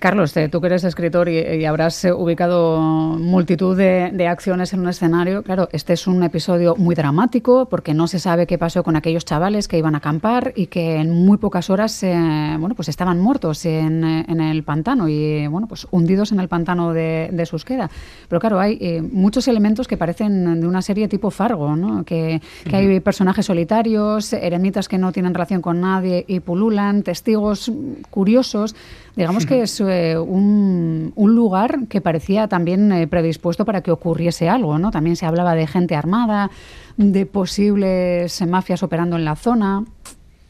[0.00, 5.42] Carlos, tú que eres escritor y, habrás eh, ubicado multitud de, acciones en un escenario,
[5.42, 9.24] claro, este es un episodio muy dramático porque no se sabe qué pasó con aquellos
[9.24, 13.20] chavales que iban a acampar y que en muy pocas horas eh, bueno, pues estaban
[13.20, 17.90] muertos en, el pantano y bueno, pues hundidos en el pantano de, de Susqueda.
[18.28, 22.04] Pero claro, hay eh, muchos elementos que parecen de una serie tipo Fargo, ¿no?
[22.04, 27.70] que, que hay personajes solitarios, eremitas que no tienen relación con nadie y pululan, testigos
[28.10, 28.74] curiosos.
[29.14, 34.78] Digamos que es eh, un, lugar que parecía también eh, predispuesto para que ocurriese algo,
[34.78, 34.90] ¿no?
[34.90, 36.50] También se hablaba de gente armada,
[36.96, 39.84] de posibles mafias operando en la zona.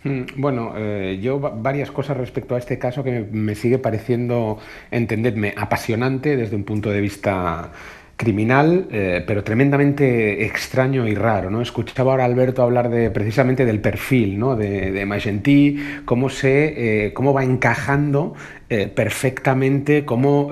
[0.04, 4.58] Mm, bueno, eh, yo varias cosas respecto a este caso que me, sigue pareciendo,
[4.90, 7.72] entendedme, apasionante desde un punto de vista
[8.16, 11.50] criminal, eh, pero tremendamente extraño y raro.
[11.50, 11.60] ¿no?
[11.60, 14.56] Escuchaba ahora a Alberto hablar de, precisamente del perfil ¿no?
[14.56, 18.34] de, de Magentí, cómo, se, eh, cómo va encajando
[18.68, 20.50] eh, perfectamente como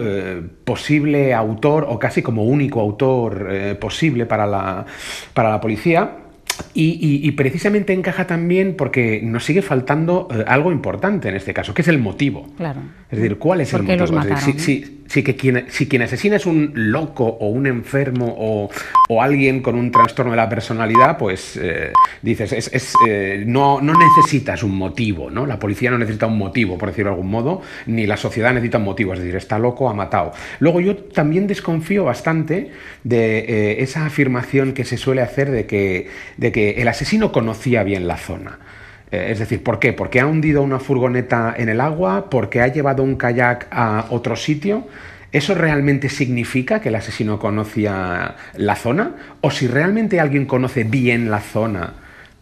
[0.65, 4.85] posible autor o casi como único autor posible para la,
[5.35, 6.19] para la policía
[6.75, 11.89] y, precisamente encaja también porque nos sigue faltando algo importante en este caso, que es
[11.89, 12.47] el motivo.
[12.57, 12.81] Claro.
[13.11, 14.37] Es decir, ¿cuál es el motivo?
[14.59, 18.71] si, que quien, si quien asesina es un loco o un enfermo o,
[19.21, 24.75] alguien con un trastorno de la personalidad, pues eh, dices, es, eh, no, necesitas un
[24.75, 25.45] motivo, ¿no?
[25.45, 28.79] La policía no necesita un motivo, por decirlo de algún modo, ni la sociedad necesita
[28.79, 30.33] un motivo, es decir, está loco, ha matado.
[30.61, 32.71] Luego yo también desconfío bastante
[33.05, 38.09] de esa afirmación que se suele hacer de que, de que el asesino conocía bien
[38.09, 38.59] la zona.
[39.13, 39.93] Eh, es decir, ¿por qué?
[39.93, 44.35] Porque ha hundido una furgoneta en el agua, porque ha llevado un kayak a otro
[44.35, 44.89] sitio.
[45.31, 49.13] ¿Eso realmente significa que el asesino conocía la zona?
[49.43, 51.95] ¿O si realmente alguien conoce bien la zona,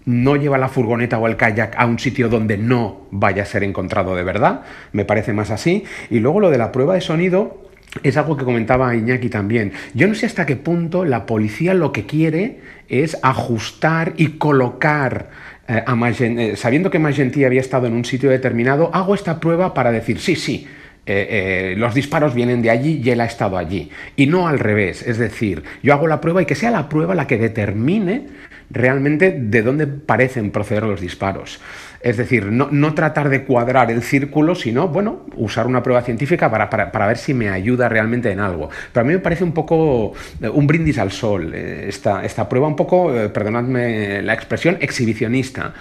[0.06, 3.64] no lleva la furgoneta o el kayak a un sitio donde no vaya a ser
[3.64, 4.62] encontrado de verdad?
[4.92, 5.84] Me parece más así.
[6.08, 7.70] Y luego lo de la prueba de sonido
[8.02, 9.72] es algo que comentaba Iñaki también.
[9.94, 15.30] Yo no sé hasta qué punto la policía lo que quiere es ajustar y colocar
[15.70, 19.92] eh, eh, sabiendo que Magentí había estado en un sitio determinado, hago esta prueba para
[19.92, 20.66] decir, sí, sí,
[21.06, 23.88] eh, los disparos vienen de allí y él ha estado allí.
[24.16, 27.14] Y no al revés, es decir, yo hago la prueba y que sea la prueba
[27.14, 28.26] la que determine
[28.70, 31.60] realmente de dónde parecen proceder los disparos.
[32.00, 36.70] Es decir, no, tratar de cuadrar el círculo, sino, bueno, usar una prueba científica para,
[36.70, 38.70] para, ver si me ayuda realmente en algo.
[38.90, 42.48] Pero a mí me parece un poco eh, un brindis al sol eh, esta, esta
[42.48, 45.74] prueba, un poco, eh, perdonadme la expresión, exhibicionista,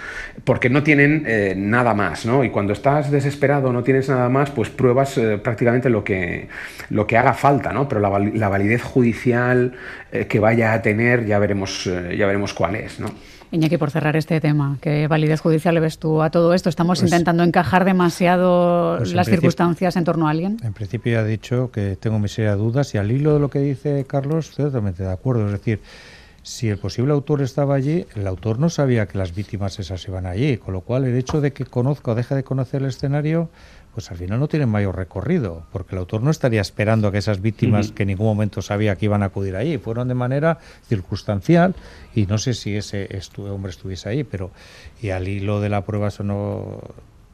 [0.44, 1.24] porque no tienen
[1.70, 2.44] nada más, ¿no?
[2.44, 6.48] Y cuando estás desesperado, no tienes nada más, pues pruebas prácticamente lo que,
[6.90, 7.88] lo que haga falta, ¿no?
[7.88, 9.72] Pero la, la validez judicial
[10.28, 13.10] que vaya a tener, ya veremos, ya veremos cuál es, ¿no?
[13.52, 16.68] Iñaki, por cerrar este tema, ¿qué validez judicial le ves tú a todo esto?
[16.68, 20.58] ¿Estamos pues intentando encajar demasiado pues las circunstancias en torno a alguien?
[20.62, 23.50] En principio ya he dicho que tengo mis serias dudas y al hilo de lo
[23.50, 25.46] que dice Carlos estoy totalmente de acuerdo.
[25.46, 25.80] Es decir,
[26.44, 30.26] si el posible autor estaba allí, el autor no sabía que las víctimas esas iban
[30.26, 33.50] allí, con lo cual el hecho de que conozca o deje de conocer el escenario
[33.94, 37.18] pues al final no tienen mayor recorrido, porque el autor no estaría esperando a que
[37.18, 40.58] esas víctimas que en ningún momento sabía que iban a acudir allí, fueron de manera
[40.88, 41.74] circunstancial
[42.14, 44.52] y no sé si ese hombre estuviese ahí, pero
[45.02, 46.80] y al hilo de la prueba sonó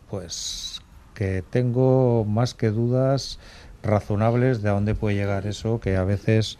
[0.08, 0.80] pues
[1.14, 3.38] que tengo más que dudas
[3.82, 6.58] razonables de a dónde puede llegar eso, que a veces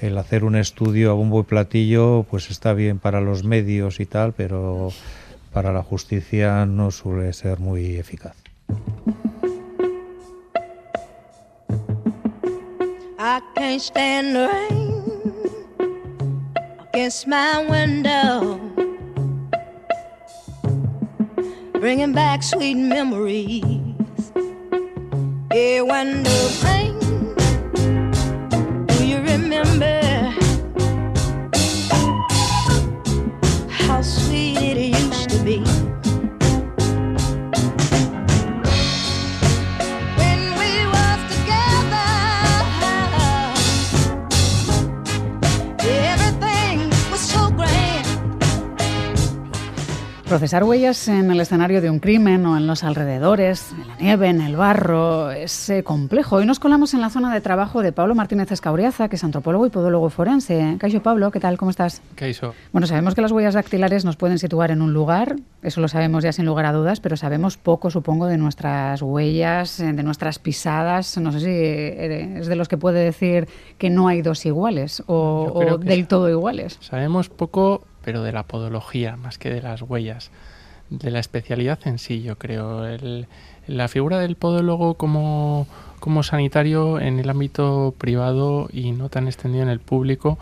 [0.00, 4.06] el hacer un estudio a bombo y platillo pues está bien para los medios y
[4.06, 4.90] tal, pero
[5.52, 8.47] para la justicia no suele ser muy eficaz.
[13.68, 15.88] Can't stand the rain
[16.88, 18.58] against my window,
[21.74, 23.62] bringing back sweet memories.
[25.52, 26.87] Yeah, when the rain,
[50.38, 54.28] Procesar huellas en el escenario de un crimen o en los alrededores, en la nieve,
[54.28, 56.36] en el barro, es eh, complejo.
[56.36, 59.66] Hoy nos colamos en la zona de trabajo de Pablo Martínez Escauriaza, que es antropólogo
[59.66, 60.76] y podólogo forense.
[60.78, 61.58] Caixo Pablo, ¿qué tal?
[61.58, 62.02] ¿Cómo estás?
[62.14, 62.54] Caixo.
[62.70, 66.22] Bueno, sabemos que las huellas dactilares nos pueden situar en un lugar, eso lo sabemos
[66.22, 70.38] ya sin lugar a dudas, pero sabemos poco, supongo, de nuestras huellas, eh, de nuestras
[70.38, 71.18] pisadas.
[71.18, 75.50] No sé si es de los que puede decir que no hay dos iguales o,
[75.52, 76.78] o del todo iguales.
[76.80, 80.30] Sabemos poco pero de la podología más que de las huellas,
[80.88, 82.82] de la especialidad en sí, yo creo.
[83.66, 85.66] la figura del podólogo como,
[86.00, 90.38] como sanitario en el ámbito privado y no tan extendido en el público,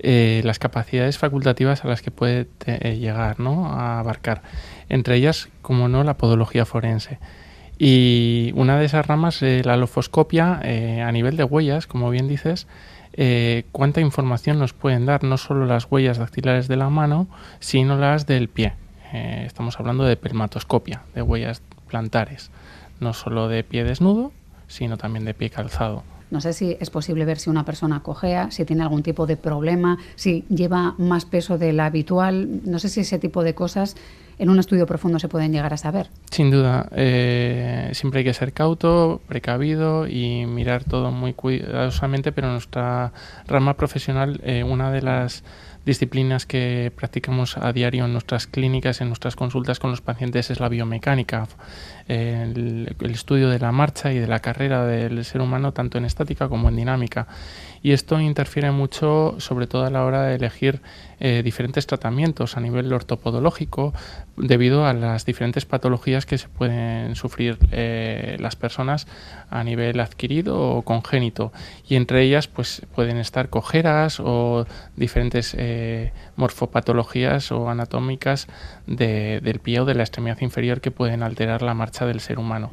[0.00, 3.72] eh, las capacidades facultativas a las que puede eh, llegar, ¿no?
[3.72, 4.42] a abarcar.
[4.90, 7.20] Entre ellas, como no, la podología forense.
[7.78, 12.66] Y una de esas ramas, eh, la lofoscopia, a nivel de huellas, como bien dices,
[13.20, 17.26] eh, cuánta información nos pueden dar, no solo las huellas dactilares de la mano,
[17.58, 18.74] sino las del pie.
[19.12, 22.52] Eh, estamos hablando de permatoscopia, de huellas plantares,
[23.00, 24.30] no solo de pie desnudo,
[24.68, 26.04] sino también de pie calzado.
[26.30, 29.36] No sé si es posible ver si una persona cojea, si tiene algún tipo de
[29.36, 32.60] problema, si lleva más peso del habitual.
[32.66, 33.96] No sé si ese tipo de cosas
[34.38, 36.08] en un estudio profundo se pueden llegar a saber.
[36.30, 42.48] Sin duda, eh, siempre hay que ser cauto, precavido y mirar todo muy cuidadosamente, pero
[42.48, 43.12] en nuestra
[43.46, 45.44] rama profesional, eh, una de las
[45.84, 50.60] disciplinas que practicamos a diario en nuestras clínicas, en nuestras consultas con los pacientes es
[50.60, 51.48] la biomecánica,
[52.08, 56.04] el, el, estudio de la marcha y de la carrera del ser humano tanto en
[56.04, 57.26] estática como en dinámica
[57.82, 60.80] y esto interfiere mucho sobre todo a la hora de elegir
[61.20, 63.92] eh, diferentes tratamientos a nivel ortopodológico
[64.36, 69.06] debido a las diferentes patologías que se pueden sufrir eh, las personas
[69.50, 71.52] a nivel adquirido o congénito.
[71.88, 78.46] Y entre ellas pues pueden estar cojeras o diferentes eh, morfopatologías o anatómicas
[78.86, 82.70] del pie o de la extremidad inferior que pueden alterar la marcha del ser humano.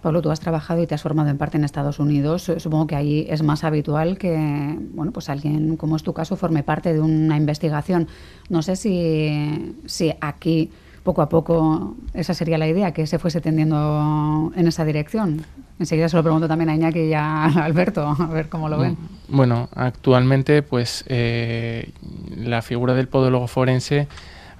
[0.00, 2.50] Pablo, tú has trabajado y te has formado en parte en Estados Unidos.
[2.58, 6.62] Supongo que ahí es más habitual que bueno, pues alguien como es tu caso forme
[6.62, 8.08] parte de una investigación.
[8.48, 10.70] No sé si, si aquí
[11.02, 15.44] poco a poco esa sería la idea, que se fuese tendiendo en esa dirección.
[15.80, 18.98] Enseguida se lo pregunto también a Iñaki y a Alberto, a ver cómo lo ven.
[19.28, 21.90] Bueno, actualmente pues eh,
[22.36, 24.06] la figura del podólogo forense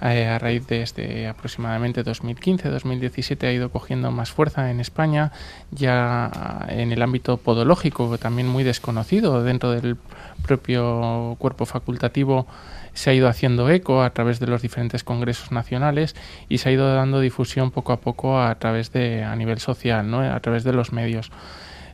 [0.01, 5.31] eh, a raíz de este aproximadamente 2015-2017 ha ido cogiendo más fuerza en España,
[5.69, 9.97] ya en el ámbito podológico, también muy desconocido dentro del
[10.41, 12.47] propio cuerpo facultativo
[12.93, 16.15] se ha ido haciendo eco a través de los diferentes congresos nacionales
[16.49, 20.09] y se ha ido dando difusión poco a poco a través de a nivel social,
[20.09, 20.21] ¿no?
[20.21, 21.31] a través de los medios.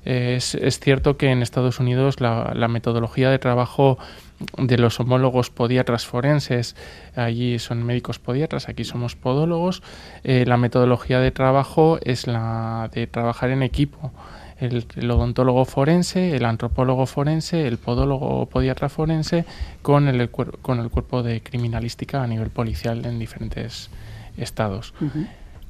[0.06, 3.98] Es, cierto que en Estados Unidos la, la metodología de trabajo
[4.58, 6.76] de los homólogos podiatras forenses,
[7.16, 9.82] allí son médicos podiatras, aquí somos podólogos,
[10.24, 14.12] eh, la metodología de trabajo es la de trabajar en equipo.
[14.60, 19.46] El, odontólogo forense, el antropólogo forense, el podólogo podiatra forense
[19.82, 23.90] con el, con el cuerpo de criminalística a nivel policial en diferentes
[24.38, 24.94] estados.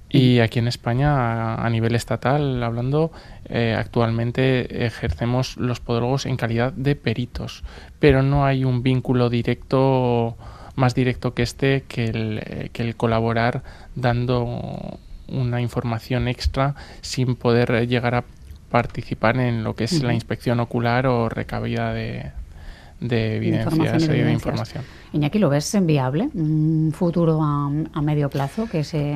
[0.09, 3.11] Y aquí en España, a, nivel estatal, hablando,
[3.49, 7.63] eh, actualmente ejercemos los podólogos en calidad de peritos,
[7.99, 10.37] pero no hay un vínculo directo,
[10.75, 13.63] más directo que este, que el, eh, que el colaborar
[13.95, 14.97] dando
[15.27, 18.23] una información extra sin poder llegar a
[18.69, 22.31] participar en lo que es la inspección ocular o recabida de,
[22.99, 24.83] de evidencias y de información.
[25.13, 26.29] Iñaki, ¿lo ves viable?
[26.33, 29.15] ¿Un futuro a, medio plazo que se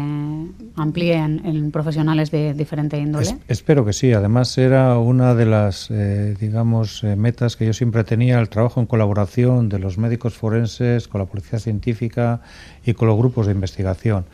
[0.75, 3.37] amplíen en, profesionales de diferente índole?
[3.47, 4.13] espero que sí.
[4.13, 8.79] Además, era una de las, eh, digamos, eh, metas que yo siempre tenía, el trabajo
[8.79, 12.41] en colaboración de los médicos forenses con la policía científica
[12.85, 14.25] y con los grupos de investigación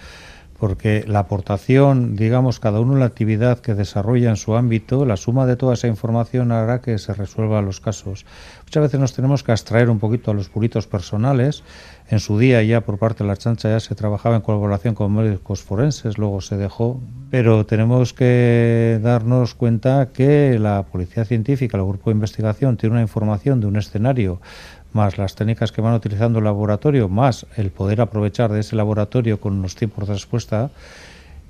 [0.60, 5.18] porque la aportación, digamos, cada uno en la actividad que desarrolla en su ámbito, la
[5.18, 8.26] suma de toda esa información hará que se resuelvan los casos.
[8.66, 11.64] Muchas veces nos tenemos que abstraer un poquito a los puritos personales.
[12.10, 15.14] En su día ya por parte de la chancha ya se trabajaba en colaboración con
[15.14, 21.84] médicos forenses, luego se dejó, pero tenemos que darnos cuenta que la policía científica, el
[21.84, 24.40] grupo de investigación, tiene una información de un escenario
[24.94, 29.40] más las técnicas que van utilizando el laboratorio, más el poder aprovechar de ese laboratorio
[29.40, 30.70] con unos tiempos de respuesta.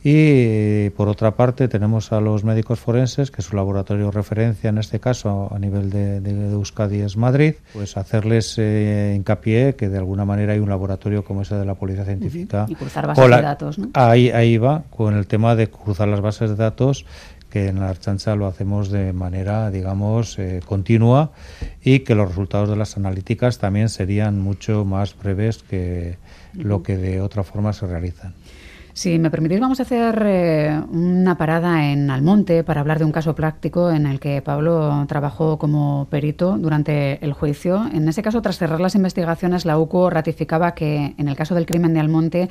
[0.04, 4.78] Y por otra parte tenemos a los médicos forenses, que su laboratorio de referencia en
[4.78, 6.18] este caso a nivel de,
[6.52, 11.42] Euskadi es Madrid, pues hacerles eh, hincapié que de alguna manera hay un laboratorio como
[11.42, 12.68] ese de la Policía Científica.
[12.70, 13.90] Y cruzar bases de datos, ¿no?
[13.96, 17.06] Ahí, ahí va, con el tema de cruzar las bases de datos
[17.50, 21.32] que en la Archancha lo hacemos de manera, digamos, eh, continua
[21.82, 26.18] y que los resultados de las analíticas también serían mucho más breves que
[26.54, 28.34] lo que de otra forma se realizan.
[28.98, 33.12] Si me permitís, vamos a hacer eh, una parada en Almonte para hablar de un
[33.12, 37.88] caso práctico en el que Pablo trabajó como perito durante el juicio.
[37.94, 41.68] En ese caso, tras cerrar las investigaciones, la UCO ratificaba que en el caso del
[41.68, 42.50] crimen de Almonte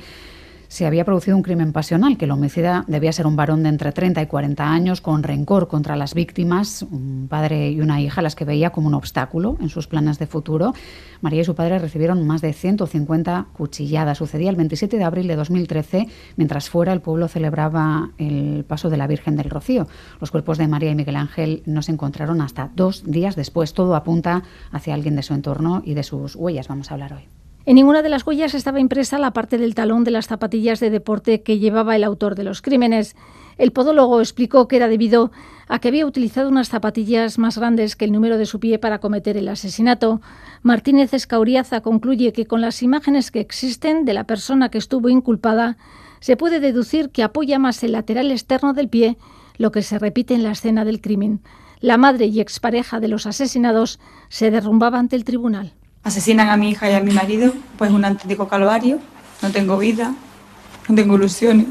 [0.67, 3.91] se había producido un crimen pasional, que el homicida debía ser un varón de entre
[3.91, 8.35] 30 y 40 años con rencor contra las víctimas, un padre y una hija, las
[8.35, 10.73] que veía como un obstáculo en sus planes de futuro.
[11.21, 14.17] María y su padre recibieron más de 150 cuchilladas.
[14.17, 18.97] Sucedía el 27 de abril de 2013, mientras fuera el pueblo celebraba el paso de
[18.97, 19.87] la Virgen del Rocío.
[20.19, 23.73] Los cuerpos de María y Miguel Ángel no se encontraron hasta dos días después.
[23.73, 26.67] Todo apunta hacia alguien de su entorno y de sus huellas.
[26.67, 27.36] Vamos a hablar hoy.
[27.67, 30.89] En ninguna de las huellas estaba impresa la parte del talón de las zapatillas de
[30.89, 33.17] deporte que llevaba el autor de los crímenes.
[33.57, 35.33] El podólogo explicó que era debido
[35.67, 38.99] a que había utilizado unas zapatillas más grandes que el número de su pie para
[38.99, 40.21] cometer el asesinato.
[40.63, 45.75] Martínez Escauriaza concluye que con las imágenes que existen de la persona que estuvo inculpada,
[46.21, 49.17] se puede deducir que apoya más el lateral externo del pie,
[49.57, 51.41] lo que se repite en la escena del crimen.
[51.81, 53.99] La madre y expareja de los asesinados
[54.29, 55.73] se derrumbaba ante el tribunal
[56.07, 58.99] asesinan a mi hija y a mi marido, pues un auténtico calvario,
[59.41, 60.13] no tengo vida,
[60.95, 61.67] tengo ilusiones.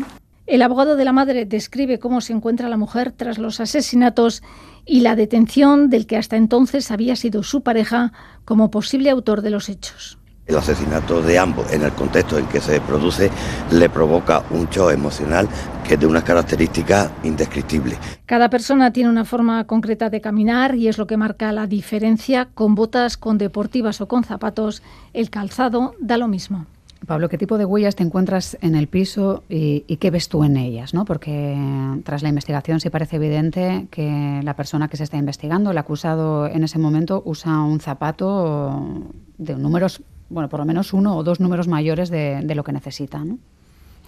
[0.47, 4.43] El abogado de la madre describe cómo se encuentra la mujer tras los asesinatos
[4.85, 8.13] y la detención del que hasta entonces había sido su pareja
[8.45, 10.19] como posible autor de los hechos.
[10.47, 13.31] El asesinato de ambos, en el contexto en que se produce,
[13.73, 15.49] le provoca un shock emocional
[15.87, 17.99] que es de unas características indescriptibles.
[18.27, 22.49] Cada persona tiene una forma concreta de caminar y es lo que marca la diferencia.
[22.55, 24.83] Con botas, con deportivas o con zapatos,
[25.13, 26.67] el calzado da lo mismo.
[27.07, 30.57] Pablo, ¿qué tipo de huellas te encuentras en el piso y, qué ves tú en
[30.57, 30.95] ellas?
[30.95, 31.05] ¿no?
[31.05, 31.57] Porque
[32.05, 36.47] tras la investigación sí parece evidente que la persona que se está investigando, el acusado
[36.47, 41.41] en ese momento, usa un zapato de números, bueno, por lo menos uno o dos
[41.41, 43.19] números mayores de, lo que necesita.
[43.25, 43.39] ¿no?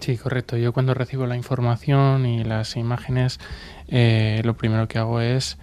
[0.00, 0.56] Sí, correcto.
[0.56, 3.40] Yo cuando recibo la información y las imágenes,
[3.88, 5.58] eh, lo primero que hago es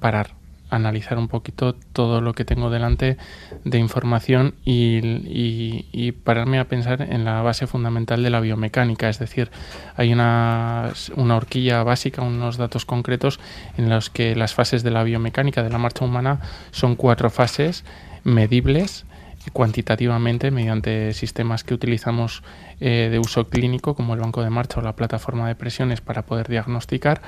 [0.00, 0.38] parar
[0.70, 3.16] analizar un poquito todo lo que tengo delante
[3.64, 9.08] de información y, pararme a pensar en la base fundamental de la biomecánica.
[9.08, 9.50] Es decir,
[9.96, 13.40] hay una horquilla básica, unos datos concretos
[13.76, 16.40] en los que las fases de la biomecánica de la marcha humana
[16.70, 17.84] son cuatro fases
[18.24, 19.06] medibles
[19.52, 22.42] cuantitativamente mediante sistemas que utilizamos
[22.80, 26.26] eh, de uso clínico como el banco de marcha o la plataforma de presiones para
[26.26, 27.22] poder diagnosticar.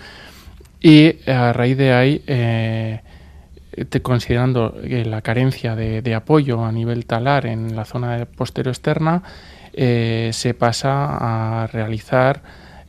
[0.80, 3.00] Y a raíz de ahí eh,
[4.02, 9.22] considerando eh, la carencia de, apoyo a nivel talar en la zona postero externa,
[9.72, 12.42] eh, se pasa a realizar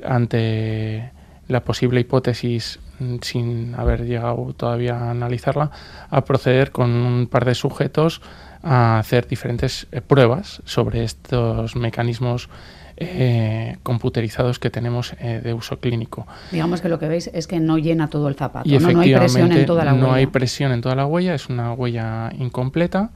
[0.04, 1.12] ante
[1.48, 5.70] la posible hipótesis mm, sin haber llegado todavía a analizarla,
[6.10, 8.22] a proceder con un par de sujetos
[8.64, 12.50] a hacer diferentes eh, pruebas sobre estos mecanismos
[12.98, 16.28] eh, computerizados que tenemos eh, de uso clínico.
[16.52, 19.00] Digamos que lo que veis es que no llena todo el zapato, ¿no?
[19.00, 20.06] hay presión en toda la huella.
[20.06, 23.10] No hay presión en toda la huella, es una huella incompleta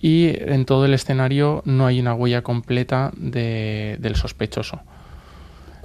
[0.00, 4.80] y en todo el escenario no hay una huella completa del sospechoso.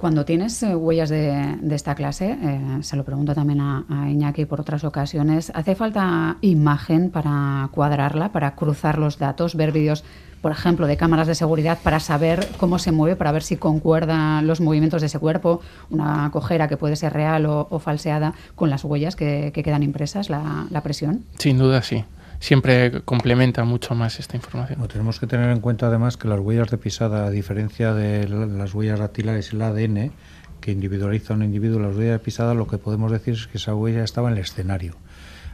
[0.02, 2.36] Cuando tienes eh, huellas de, esta clase,
[2.80, 8.32] se lo pregunto también a, a, Iñaki por otras ocasiones, ¿hace falta imagen para cuadrarla,
[8.32, 10.02] para cruzar los datos, ver vídeos
[10.40, 14.44] por ejemplo, de cámaras de seguridad para saber cómo se mueve, para ver si concuerdan
[14.48, 18.82] los movimientos de ese cuerpo, una cojera que puede ser real o, falseada, con las
[18.82, 21.24] huellas que, quedan impresas, la, presión?
[21.38, 22.04] Sin duda, sí
[22.42, 24.86] siempre complementa mucho más esta información.
[24.88, 28.74] tenemos que tener en cuenta además que las huellas de pisada, a diferencia de las
[28.74, 30.12] huellas dactilares y el ADN,
[30.60, 33.58] que individualiza a un individuo, las huellas de pisada, lo que podemos decir es que
[33.58, 34.96] esa huella estaba en el escenario.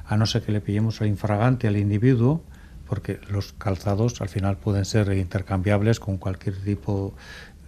[0.07, 2.43] A no ser que le pillemos al infragante al individuo,
[2.87, 7.15] porque los calzados al final pueden ser intercambiables con cualquier tipo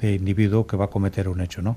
[0.00, 1.76] de individuo que va a cometer un hecho, ¿no?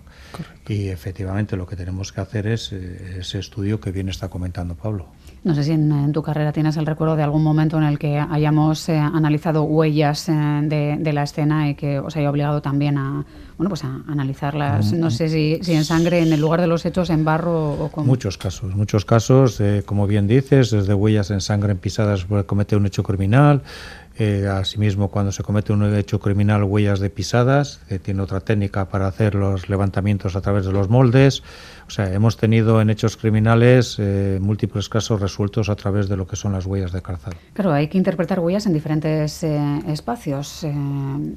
[0.66, 4.76] Y efectivamente lo que tenemos que hacer es eh, ese estudio que bien está comentando
[4.76, 5.10] Pablo.
[5.44, 8.18] No sé si en, tu carrera tienes el recuerdo de algún momento en el que
[8.18, 13.26] hayamos eh, analizado huellas eh, de, la escena y que os haya obligado también a,
[13.58, 16.86] bueno, pues a analizarlas, no sé si, si, en sangre, en el lugar de los
[16.86, 18.08] hechos, en barro o con...
[18.08, 22.46] Muchos casos, muchos casos, eh, como bien dices, desde huellas en sangre en pisadas por
[22.46, 23.62] cometer un hecho criminal,
[24.18, 28.90] eh, asimismo, cuando se comete un hecho criminal, huellas de pisadas, que tiene otra técnica
[28.90, 31.42] para hacer los levantamientos a través de los moldes.
[31.88, 36.28] O sea, hemos tenido en hechos criminales eh, múltiples casos resueltos a través de lo
[36.28, 37.36] que son las huellas de calzado.
[37.54, 40.66] Claro, hay que interpretar huellas en diferentes eh, espacios.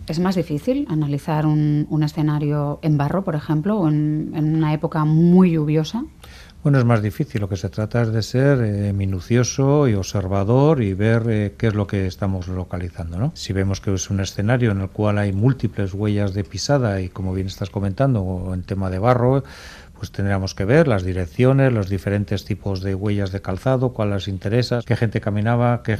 [0.06, 5.52] es más difícil analizar un, escenario en barro, por ejemplo, o en una época muy
[5.52, 6.04] lluviosa.
[6.66, 7.40] Bueno, es más difícil.
[7.40, 11.68] Lo que se trata es de ser eh, minucioso y observador y ver eh, qué
[11.68, 13.18] es lo que estamos localizando.
[13.18, 13.30] ¿no?
[13.36, 17.08] Si vemos que es un escenario en el cual hay múltiples huellas de pisada y,
[17.08, 19.44] como bien estás comentando, en tema de barro,
[19.98, 24.80] pues tendríamos que ver las direcciones, los diferentes tipos de huellas de calzado, cuáles interesa,
[24.84, 25.98] qué gente caminaba, qué,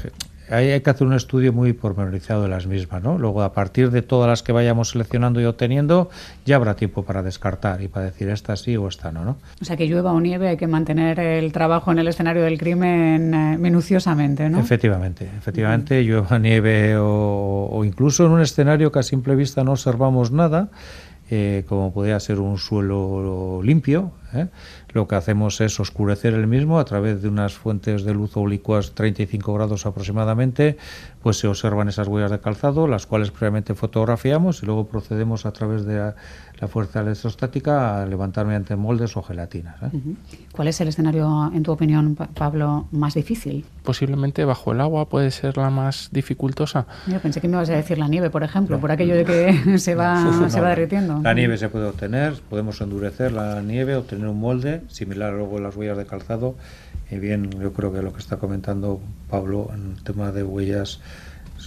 [0.51, 3.19] hay, que hacer un estudio muy pormenorizado de las mismas, ¿no?
[3.19, 6.11] Luego, a partir de todas las que vayamos seleccionando y obteniendo,
[6.45, 9.39] ya habrá tiempo para descartar y para decir esta sí o esta no, ¿no?
[9.61, 12.59] O sea, que llueva o nieve, hay que mantener el trabajo en el escenario del
[12.59, 14.61] crimen eh, minuciosamente, ¿no?
[14.61, 19.73] Efectivamente, efectivamente, llueva, nieve o, o incluso en un escenario que a simple vista no
[19.73, 20.71] observamos nada,
[21.29, 24.13] eh, como podría ser un suelo limpio.
[24.33, 24.47] ¿eh?
[24.93, 28.93] Lo que hacemos es oscurecer el mismo a través de unas fuentes de luz oblicuas
[28.95, 30.77] 35 grados aproximadamente,
[31.23, 35.53] pues se observan esas huellas de calzado, las cuales previamente fotografiamos y luego procedemos a
[35.53, 36.15] través de
[36.59, 39.77] la fuerza electrostática a levantar mediante moldes o gelatinas.
[39.83, 39.91] ¿eh?
[40.53, 43.65] ¿Cuál es el escenario, en tu opinión, Pablo, más difícil?
[43.83, 46.87] Posiblemente bajo el agua puede ser la más dificultosa.
[47.07, 49.79] Yo pensé que me ibas a decir la nieve, por ejemplo, por aquello de que
[49.79, 51.21] se va, se va derritiendo.
[51.23, 55.61] La nieve se puede obtener, podemos endurecer la nieve, obtener un molde similar luego a
[55.61, 56.57] las huellas de calzado.
[57.11, 59.01] Y bien, yo creo que lo que está comentando
[59.31, 61.01] Pablo en el tema de huellas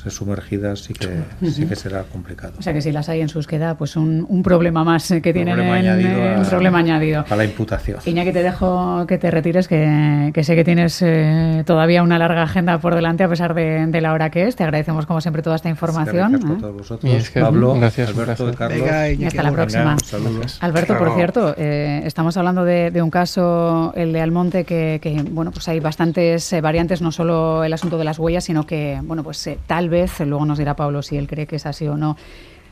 [0.08, 2.54] sumergidas sí que, sí que será complicado.
[2.58, 5.56] O sea que si las hay en susqueda, pues un, un problema más que tienen
[5.56, 7.26] problema en, un problema añadido.
[7.30, 8.00] A la imputación.
[8.04, 12.44] que te dejo que te retires, que, que sé que tienes eh, todavía una larga
[12.44, 14.56] agenda por delante a pesar de, de, la hora que es.
[14.56, 16.32] Te agradecemos como siempre toda esta información.
[16.32, 17.32] Gracias a todos vosotros.
[17.34, 18.88] Pablo, gracias, Alberto, Carlos.
[19.18, 19.98] y hasta la próxima.
[20.04, 20.58] saludos.
[20.62, 25.24] Alberto, por cierto, eh, estamos hablando de, de, un caso, el de Almonte, que, que
[25.30, 29.00] bueno, pues hay bastantes eh, variantes, no solo el asunto de las huellas, sino que,
[29.04, 31.98] bueno, pues tal vez, luego nos dirá Pablo si él cree que es así o
[31.98, 32.16] no,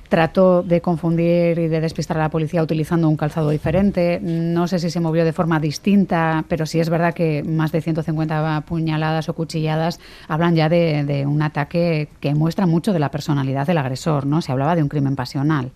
[0.09, 4.19] trató de confundir y de despistar a la policía utilizando un calzado diferente.
[4.21, 7.81] No sé si se movió de forma distinta, pero sí es verdad que más de
[7.81, 13.11] 150 puñaladas o cuchilladas hablan ya de, de, un ataque que muestra mucho de la
[13.11, 14.41] personalidad del agresor, ¿no?
[14.41, 15.71] Se hablaba de un crimen pasional.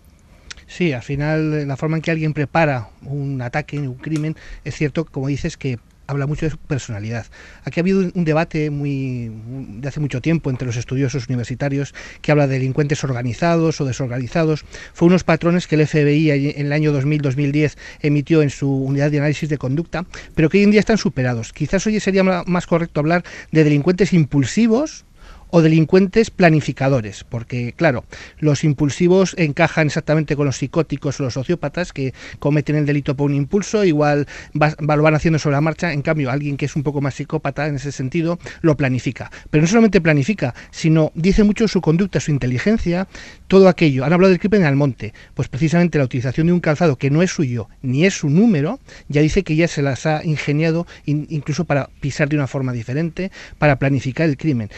[0.67, 5.03] Sí, al final la forma en que alguien prepara un ataque, un crimen, es cierto,
[5.03, 5.79] como dices, que
[6.11, 7.25] habla mucho de su personalidad.
[7.63, 9.31] Aquí ha habido un debate muy
[9.79, 14.65] de hace mucho tiempo entre los estudiosos universitarios que habla de delincuentes organizados o desorganizados.
[14.93, 19.19] Fue unos patrones que el FBI en el año 2000-2010 emitió en su unidad de
[19.19, 20.05] análisis de conducta,
[20.35, 21.53] pero que hoy en día están superados.
[21.53, 25.05] Quizás hoy sería más correcto hablar de delincuentes impulsivos
[25.51, 28.05] o delincuentes planificadores, porque claro,
[28.39, 33.29] los impulsivos encajan exactamente con los psicóticos o los sociópatas que cometen el delito por
[33.29, 36.83] un impulso, igual lo van haciendo sobre la marcha, en cambio alguien que es un
[36.83, 41.67] poco más psicópata en ese sentido lo planifica, pero no solamente planifica, sino dice mucho
[41.67, 43.07] su conducta, su inteligencia,
[43.47, 44.05] todo aquello.
[44.05, 47.21] Han hablado del crimen en Almonte, pues precisamente la utilización de un calzado que no
[47.21, 48.79] es suyo ni es su número,
[49.09, 53.31] ya dice que ya se las ha ingeniado incluso para pisar de una forma diferente,
[53.57, 54.69] para planificar el crimen.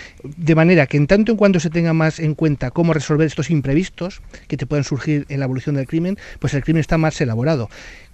[0.63, 4.21] Manera que en tanto en cuanto se tenga más en cuenta cómo resolver estos imprevistos
[4.47, 7.69] que te pueden surgir en la evolución del crimen, pues el crimen está más elaborado.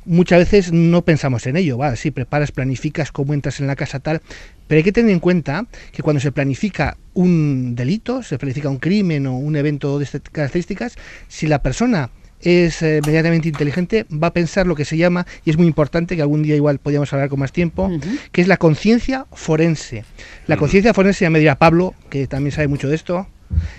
[0.05, 1.95] Muchas veces no pensamos en ello, ¿vale?
[1.95, 4.21] Si preparas, planificas cómo entras en la casa tal,
[4.67, 8.77] pero hay que tener en cuenta que cuando se planifica un delito, se planifica un
[8.77, 10.95] crimen o un evento de estas características,
[11.27, 12.09] si la persona
[12.41, 16.15] es eh, medianamente inteligente, va a pensar lo que se llama, y es muy importante,
[16.15, 17.89] que algún día igual podríamos hablar con más tiempo,
[18.31, 20.05] que es la conciencia forense.
[20.47, 23.27] La conciencia forense, ya me dirá Pablo, que también sabe mucho de esto,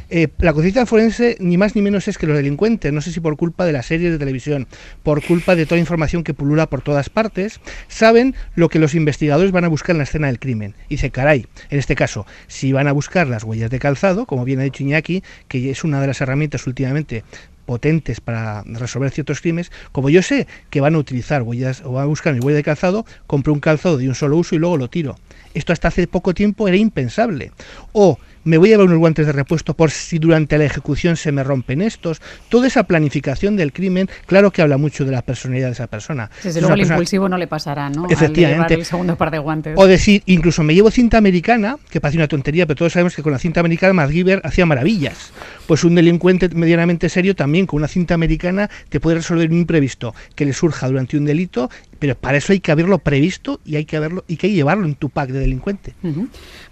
[0.09, 3.21] eh, la conciencia forense ni más ni menos es que los delincuentes, no sé si
[3.21, 4.67] por culpa de las series de televisión,
[5.03, 8.95] por culpa de toda la información que pulula por todas partes, saben lo que los
[8.95, 10.75] investigadores van a buscar en la escena del crimen.
[10.89, 14.45] Y dice, caray, en este caso, si van a buscar las huellas de calzado, como
[14.45, 17.23] bien ha dicho Iñaki, que es una de las herramientas últimamente
[17.71, 22.03] potentes para resolver ciertos crímenes, como yo sé que van a utilizar huellas o van
[22.03, 24.77] a buscar mi huella de calzado, compro un calzado de un solo uso y luego
[24.77, 25.15] lo tiro.
[25.55, 27.53] Esto hasta hace poco tiempo era impensable.
[27.93, 31.33] O me voy a llevar unos guantes de repuesto por si durante la ejecución se
[31.33, 32.21] me rompen estos.
[32.49, 36.31] Toda esa planificación del crimen, claro que habla mucho de la personalidad de esa persona.
[36.43, 38.07] Desde luego el impulsivo no le pasará, ¿no?
[38.09, 38.75] Efectivamente.
[38.75, 39.75] el segundo par de guantes.
[39.77, 43.23] O decir, incluso me llevo cinta americana, que parece una tontería, pero todos sabemos que
[43.23, 45.33] con la cinta americana MacGyver hacía maravillas.
[45.67, 50.15] Pues un delincuente medianamente serio también con una cinta americana te puede resolver un imprevisto
[50.35, 51.71] que le surja durante un delito
[52.01, 54.97] pero para eso hay que haberlo previsto y hay que haberlo y que llevarlo en
[54.97, 55.95] tu pack de delincuente.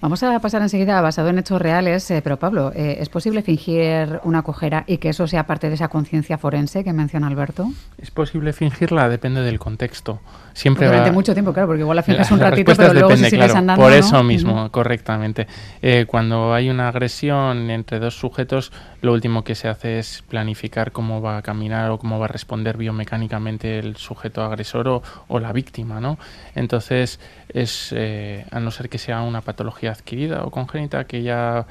[0.00, 4.20] Vamos a pasar enseguida basado en hechos reales, eh, pero Pablo, eh, ¿es posible fingir
[4.24, 7.70] una cojera y que eso sea parte de esa conciencia forense que menciona Alberto?
[7.98, 10.20] Es posible fingirla, depende del contexto.
[10.58, 13.54] Siempre durante mucho tiempo, claro, porque igual la finges un ratito, pero luego si sigues
[13.54, 15.46] andando, Por eso mismo, correctamente.
[15.82, 20.90] Eh, cuando hay una agresión entre dos sujetos, lo último que se hace es planificar
[20.90, 25.38] cómo va a caminar o cómo va a responder biomecánicamente el sujeto agresor o, o
[25.38, 26.18] la víctima, ¿no?
[26.56, 31.66] Entonces, es, eh, a no ser que sea una patología adquirida o congénita que ya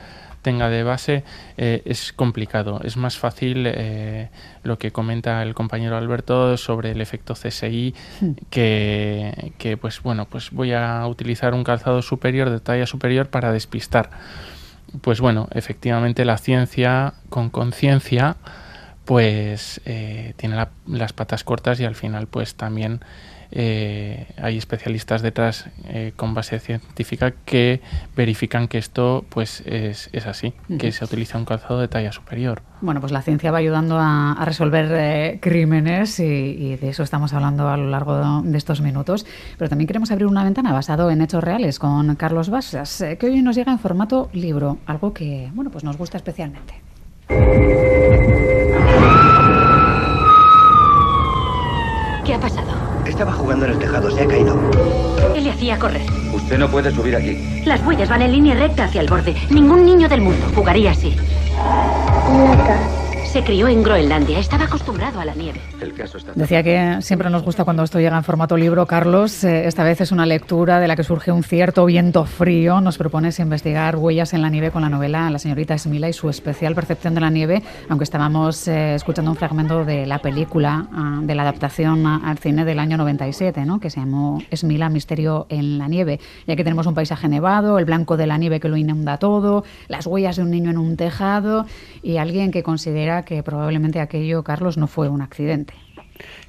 [0.48, 1.26] tenga de base,
[1.58, 2.80] eh, es complicado.
[2.86, 4.30] Es más fácil eh,
[4.64, 8.32] lo que comenta el compañero Alberto sobre el efecto CSI, hmm.
[8.50, 13.52] que, que, pues bueno, pues voy a utilizar un calzado superior de talla superior para
[13.52, 14.10] despistar.
[15.02, 18.38] Pues bueno, efectivamente la ciencia con conciencia
[19.04, 23.02] pues tiene las patas cortas y al final pues también
[23.52, 27.82] eh, hay especialistas detrás eh, con base científica que
[28.16, 32.62] verifican que esto pues es, así, que se utiliza un calzado de talla superior.
[32.82, 37.68] Bueno, pues la ciencia va ayudando a, resolver eh, crímenes y, de eso estamos hablando
[37.70, 39.26] a lo largo de, estos minutos.
[39.58, 43.42] Pero también queremos abrir una ventana basado en hechos reales con Carlos Basas, que hoy
[43.42, 46.76] nos llega en formato libro, algo que bueno pues nos gusta especialmente.
[52.26, 52.77] ¿Qué ha pasado?
[53.18, 54.56] Estaba jugando en el tejado, se ha caído.
[55.34, 56.04] ¿Qué le hacía correr?
[56.32, 57.64] Usted no puede subir aquí.
[57.66, 59.36] Las huellas van en línea recta hacia el borde.
[59.50, 61.16] Ningún niño del mundo jugaría así.
[63.28, 65.60] Se crió en Groenlandia, estaba acostumbrado a la nieve.
[66.36, 69.44] Decía que siempre nos gusta cuando esto llega en formato libro, Carlos.
[69.44, 72.80] Eh, esta vez es una lectura de la que surge un cierto viento frío.
[72.80, 76.30] Nos propones investigar huellas en la nieve con la novela La señorita Esmila y su
[76.30, 81.20] especial percepción de la nieve, aunque estábamos eh, escuchando un fragmento de la película, ah,
[81.22, 83.82] de la adaptación al cine del año 97, ¿no?
[83.82, 86.22] que se llamó Esmila, Misterio en la nieve.
[86.48, 89.66] Ya que tenemos un paisaje nevado, el blanco de la nieve que lo inunda todo,
[89.90, 91.66] las huellas de un niño en un tejado
[92.02, 95.74] y alguien que considera que probablemente aquello, Carlos, no fue un accidente.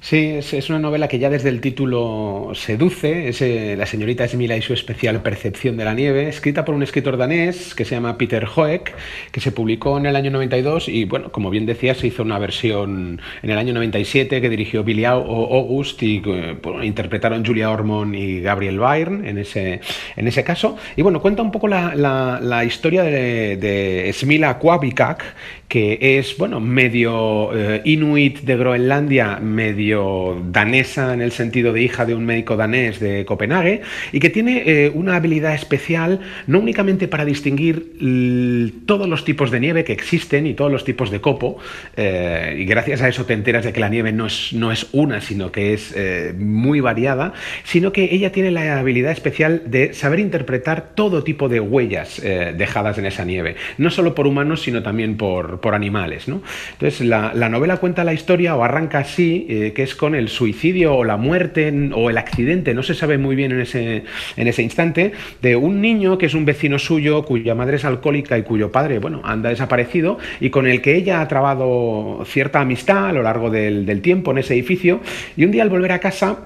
[0.01, 4.55] Sí, es, una novela que ya desde el título seduce, es eh, La señorita Esmila
[4.55, 8.17] y su especial percepción de la nieve, escrita por un escritor danés que se llama
[8.17, 8.93] Peter Hoek,
[9.31, 12.39] que se publicó en el año 92 y, bueno, como bien decía, se hizo una
[12.39, 18.39] versión en el año 97 que dirigió Billy August y eh, interpretaron Julia Ormond y
[18.39, 19.81] Gabriel Byrne en ese,
[20.15, 20.77] en ese caso.
[20.95, 25.23] Y, bueno, cuenta un poco la, historia de, de Smila Kwabikak,
[25.69, 32.05] que es, bueno, medio eh, inuit de Groenlandia, medio danesa en el sentido de hija
[32.05, 33.81] de un médico danés de Copenhague,
[34.13, 37.75] y que tiene eh, una habilidad especial no únicamente para distinguir
[38.85, 41.57] todos los tipos de nieve que existen y todos los tipos de copo,
[41.97, 44.87] eh, y gracias a eso te enteras de que la nieve no es, no es
[44.93, 45.93] una, sino que es
[46.37, 47.33] muy variada,
[47.65, 52.97] sino que ella tiene la habilidad especial de saber interpretar todo tipo de huellas dejadas
[52.97, 56.27] en esa nieve, no solo por humanos, sino también por, por, animales.
[56.27, 56.41] ¿no?
[56.73, 60.95] Entonces, la, novela cuenta la historia o arranca así, eh, que es con el suicidio
[60.95, 64.03] o la muerte o el accidente, no se sabe muy bien en ese,
[64.37, 68.37] en ese instante, de un niño que es un vecino suyo, cuya madre es alcohólica
[68.37, 73.07] y cuyo padre, bueno, anda desaparecido y con el que ella ha trabado cierta amistad
[73.07, 75.01] a lo largo del, del tiempo en ese edificio
[75.35, 76.37] y un día al volver a casa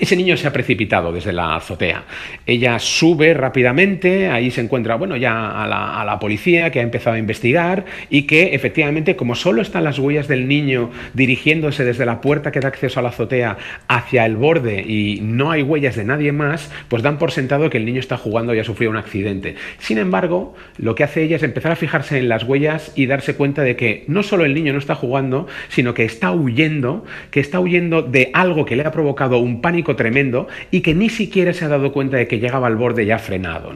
[0.00, 2.04] ese niño se ha precipitado desde la azotea.
[2.46, 5.66] Ella sube rápidamente, ahí se encuentra, bueno, ya a
[6.04, 10.28] la, policía que ha empezado a investigar y que efectivamente, como solo están las huellas
[10.28, 14.80] del niño dirigiéndose desde la puerta que da acceso a la azotea hacia el borde
[14.80, 18.16] y no hay huellas de nadie más, pues dan por sentado que el niño está
[18.16, 19.56] jugando y ha sufrido un accidente.
[19.78, 23.34] Sin embargo, lo que hace ella es empezar a fijarse en las huellas y darse
[23.34, 27.40] cuenta de que no solo el niño no está jugando, sino que está huyendo, que
[27.40, 31.52] está huyendo de algo que le ha provocado un pánico tremendo y que ni siquiera
[31.52, 33.72] se ha dado cuenta de que llegaba al borde ya frenado.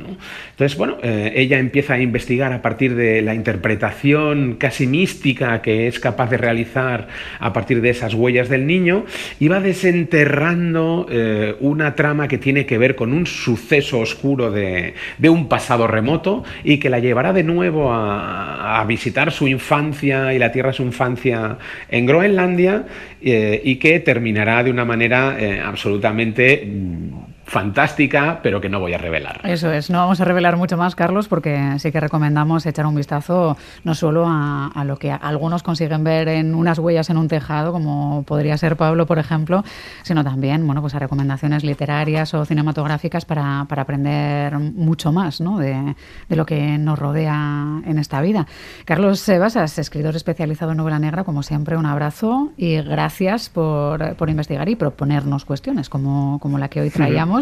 [0.51, 5.87] Entonces, bueno, eh, ella empieza a investigar a partir de la interpretación casi mística que
[5.87, 9.05] es capaz de realizar a partir de esas huellas del niño
[9.39, 14.95] y va desenterrando eh, una trama que tiene que ver con un suceso oscuro de,
[15.29, 20.51] un pasado remoto y que la llevará de nuevo a, visitar su infancia y la
[20.53, 21.59] tierra de su infancia
[21.91, 22.87] en Groenlandia
[23.21, 27.18] eh, y que terminará de una manera absolutamente absolutamente mm,
[27.49, 29.41] fantástica, pero que no voy a revelar.
[29.45, 32.95] Eso es, no vamos a revelar mucho más, Carlos, porque sí que recomendamos echar un
[32.95, 37.73] vistazo no solo a, lo que algunos consiguen ver en unas huellas en un tejado,
[37.73, 39.65] como podría ser Pablo, por ejemplo,
[40.03, 45.59] sino también bueno, pues a recomendaciones literarias o cinematográficas para, aprender mucho más ¿no?
[45.59, 45.95] de,
[46.29, 48.47] lo que nos rodea en esta vida.
[48.85, 54.29] Carlos Sebasas, escritor especializado en novela negra, como siempre, un abrazo y gracias por, por
[54.29, 57.38] investigar y proponernos cuestiones como, como la que hoy traíamos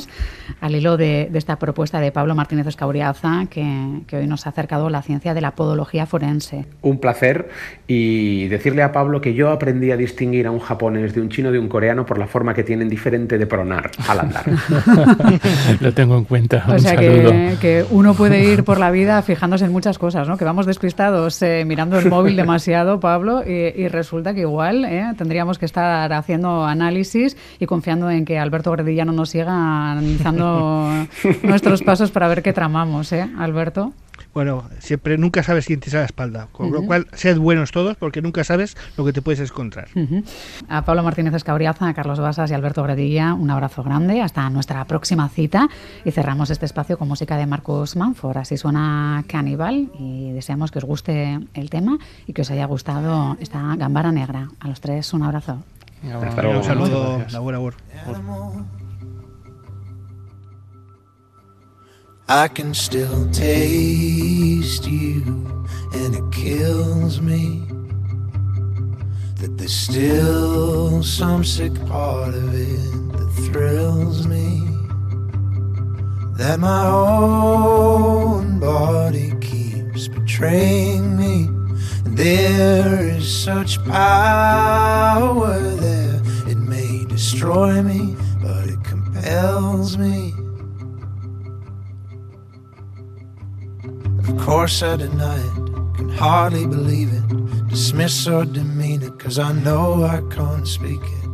[0.61, 4.90] al hilo de, esta propuesta de Pablo Martínez Escauriaza, que, que, hoy nos ha acercado
[4.90, 6.66] la ciencia de la podología forense.
[6.82, 7.49] Un placer
[7.86, 11.53] y decirle a Pablo que yo aprendí a distinguir a un japonés de un chino
[11.53, 14.44] de un coreano por la forma que tienen diferente de pronar al andar.
[15.80, 16.64] Lo tengo en cuenta.
[16.68, 20.36] O sea que, uno puede ir por la vida fijándose en muchas cosas, ¿no?
[20.36, 25.59] Que vamos despistados eh, mirando el móvil demasiado, Pablo, y, resulta que igual eh, tendríamos
[25.59, 31.07] que estar haciendo análisis y confiando en que Alberto Gredillano nos siga analizando
[31.43, 33.93] nuestros pasos para ver qué tramamos, ¿eh, Alberto?
[34.37, 37.72] Bueno, siempre nunca sabes quién te sale a la espalda, con lo cual sed buenos
[37.72, 39.89] todos porque nunca sabes lo que te puedes encontrar.
[40.68, 44.84] A Pablo Martínez Escabriaza, a Carlos Basas y Alberto Gredilla, un abrazo grande, hasta nuestra
[44.84, 45.70] próxima cita
[46.05, 50.80] y cerramos este espacio con música de Marcus Manford, así suena Cannibal y deseamos que
[50.80, 54.49] os guste el tema y que os haya gustado esta gambara negra.
[54.61, 55.62] A los tres un abrazo.
[56.03, 57.59] Un saludo, la buena
[62.29, 65.22] I can still taste you,
[65.93, 67.62] and it kills me
[69.37, 74.61] that there's still some sick part of it that thrills me.
[76.37, 81.45] That my own body keeps betraying me,
[82.05, 90.36] and there is such power there, it may destroy me, but it compels me.
[94.29, 95.55] Of course I deny it,
[95.97, 97.27] can hardly believe it.
[97.68, 101.29] dismiss or demean it, cause I know I can't speak it.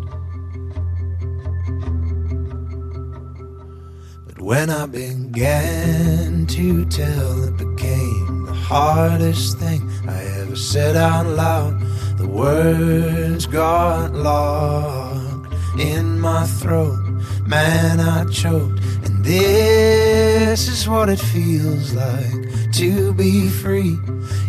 [4.27, 11.27] But when I began to tell, it became the hardest thing I ever said out
[11.27, 11.81] loud.
[12.19, 17.02] The words got locked in my throat.
[17.47, 18.81] Man, I choked.
[19.05, 23.99] And this is what it feels like to be free,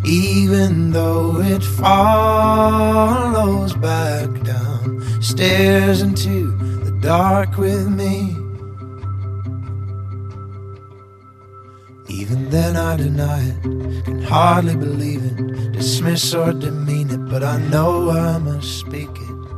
[0.06, 2.94] even though it follows
[3.76, 6.52] back down stairs into
[6.84, 8.36] the dark with me.
[12.10, 13.64] Even then, I deny it,
[14.06, 19.53] can hardly believe it, dismiss or demean it, but I know I must speak it.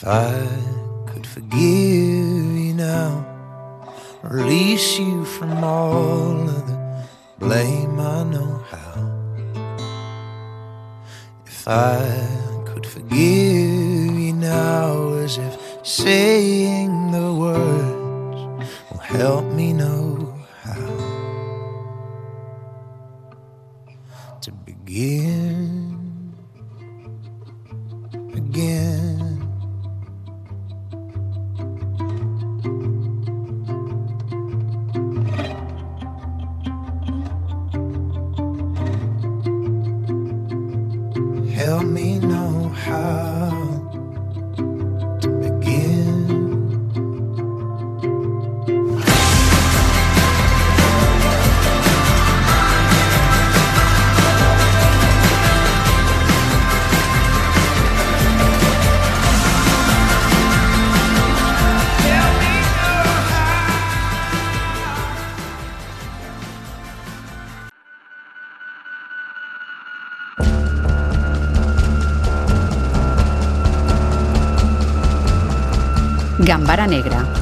[0.00, 0.46] If I
[1.08, 3.26] could forgive you now,
[4.22, 7.04] release you from all of the
[7.40, 9.10] blame, I know how.
[11.44, 11.98] If I
[12.64, 20.32] could forgive you now, as if saying the words will help me know
[20.62, 20.86] how
[24.42, 25.47] to begin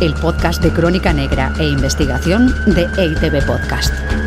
[0.01, 4.26] el podcast de crónica negra e investigación de EITB Podcast.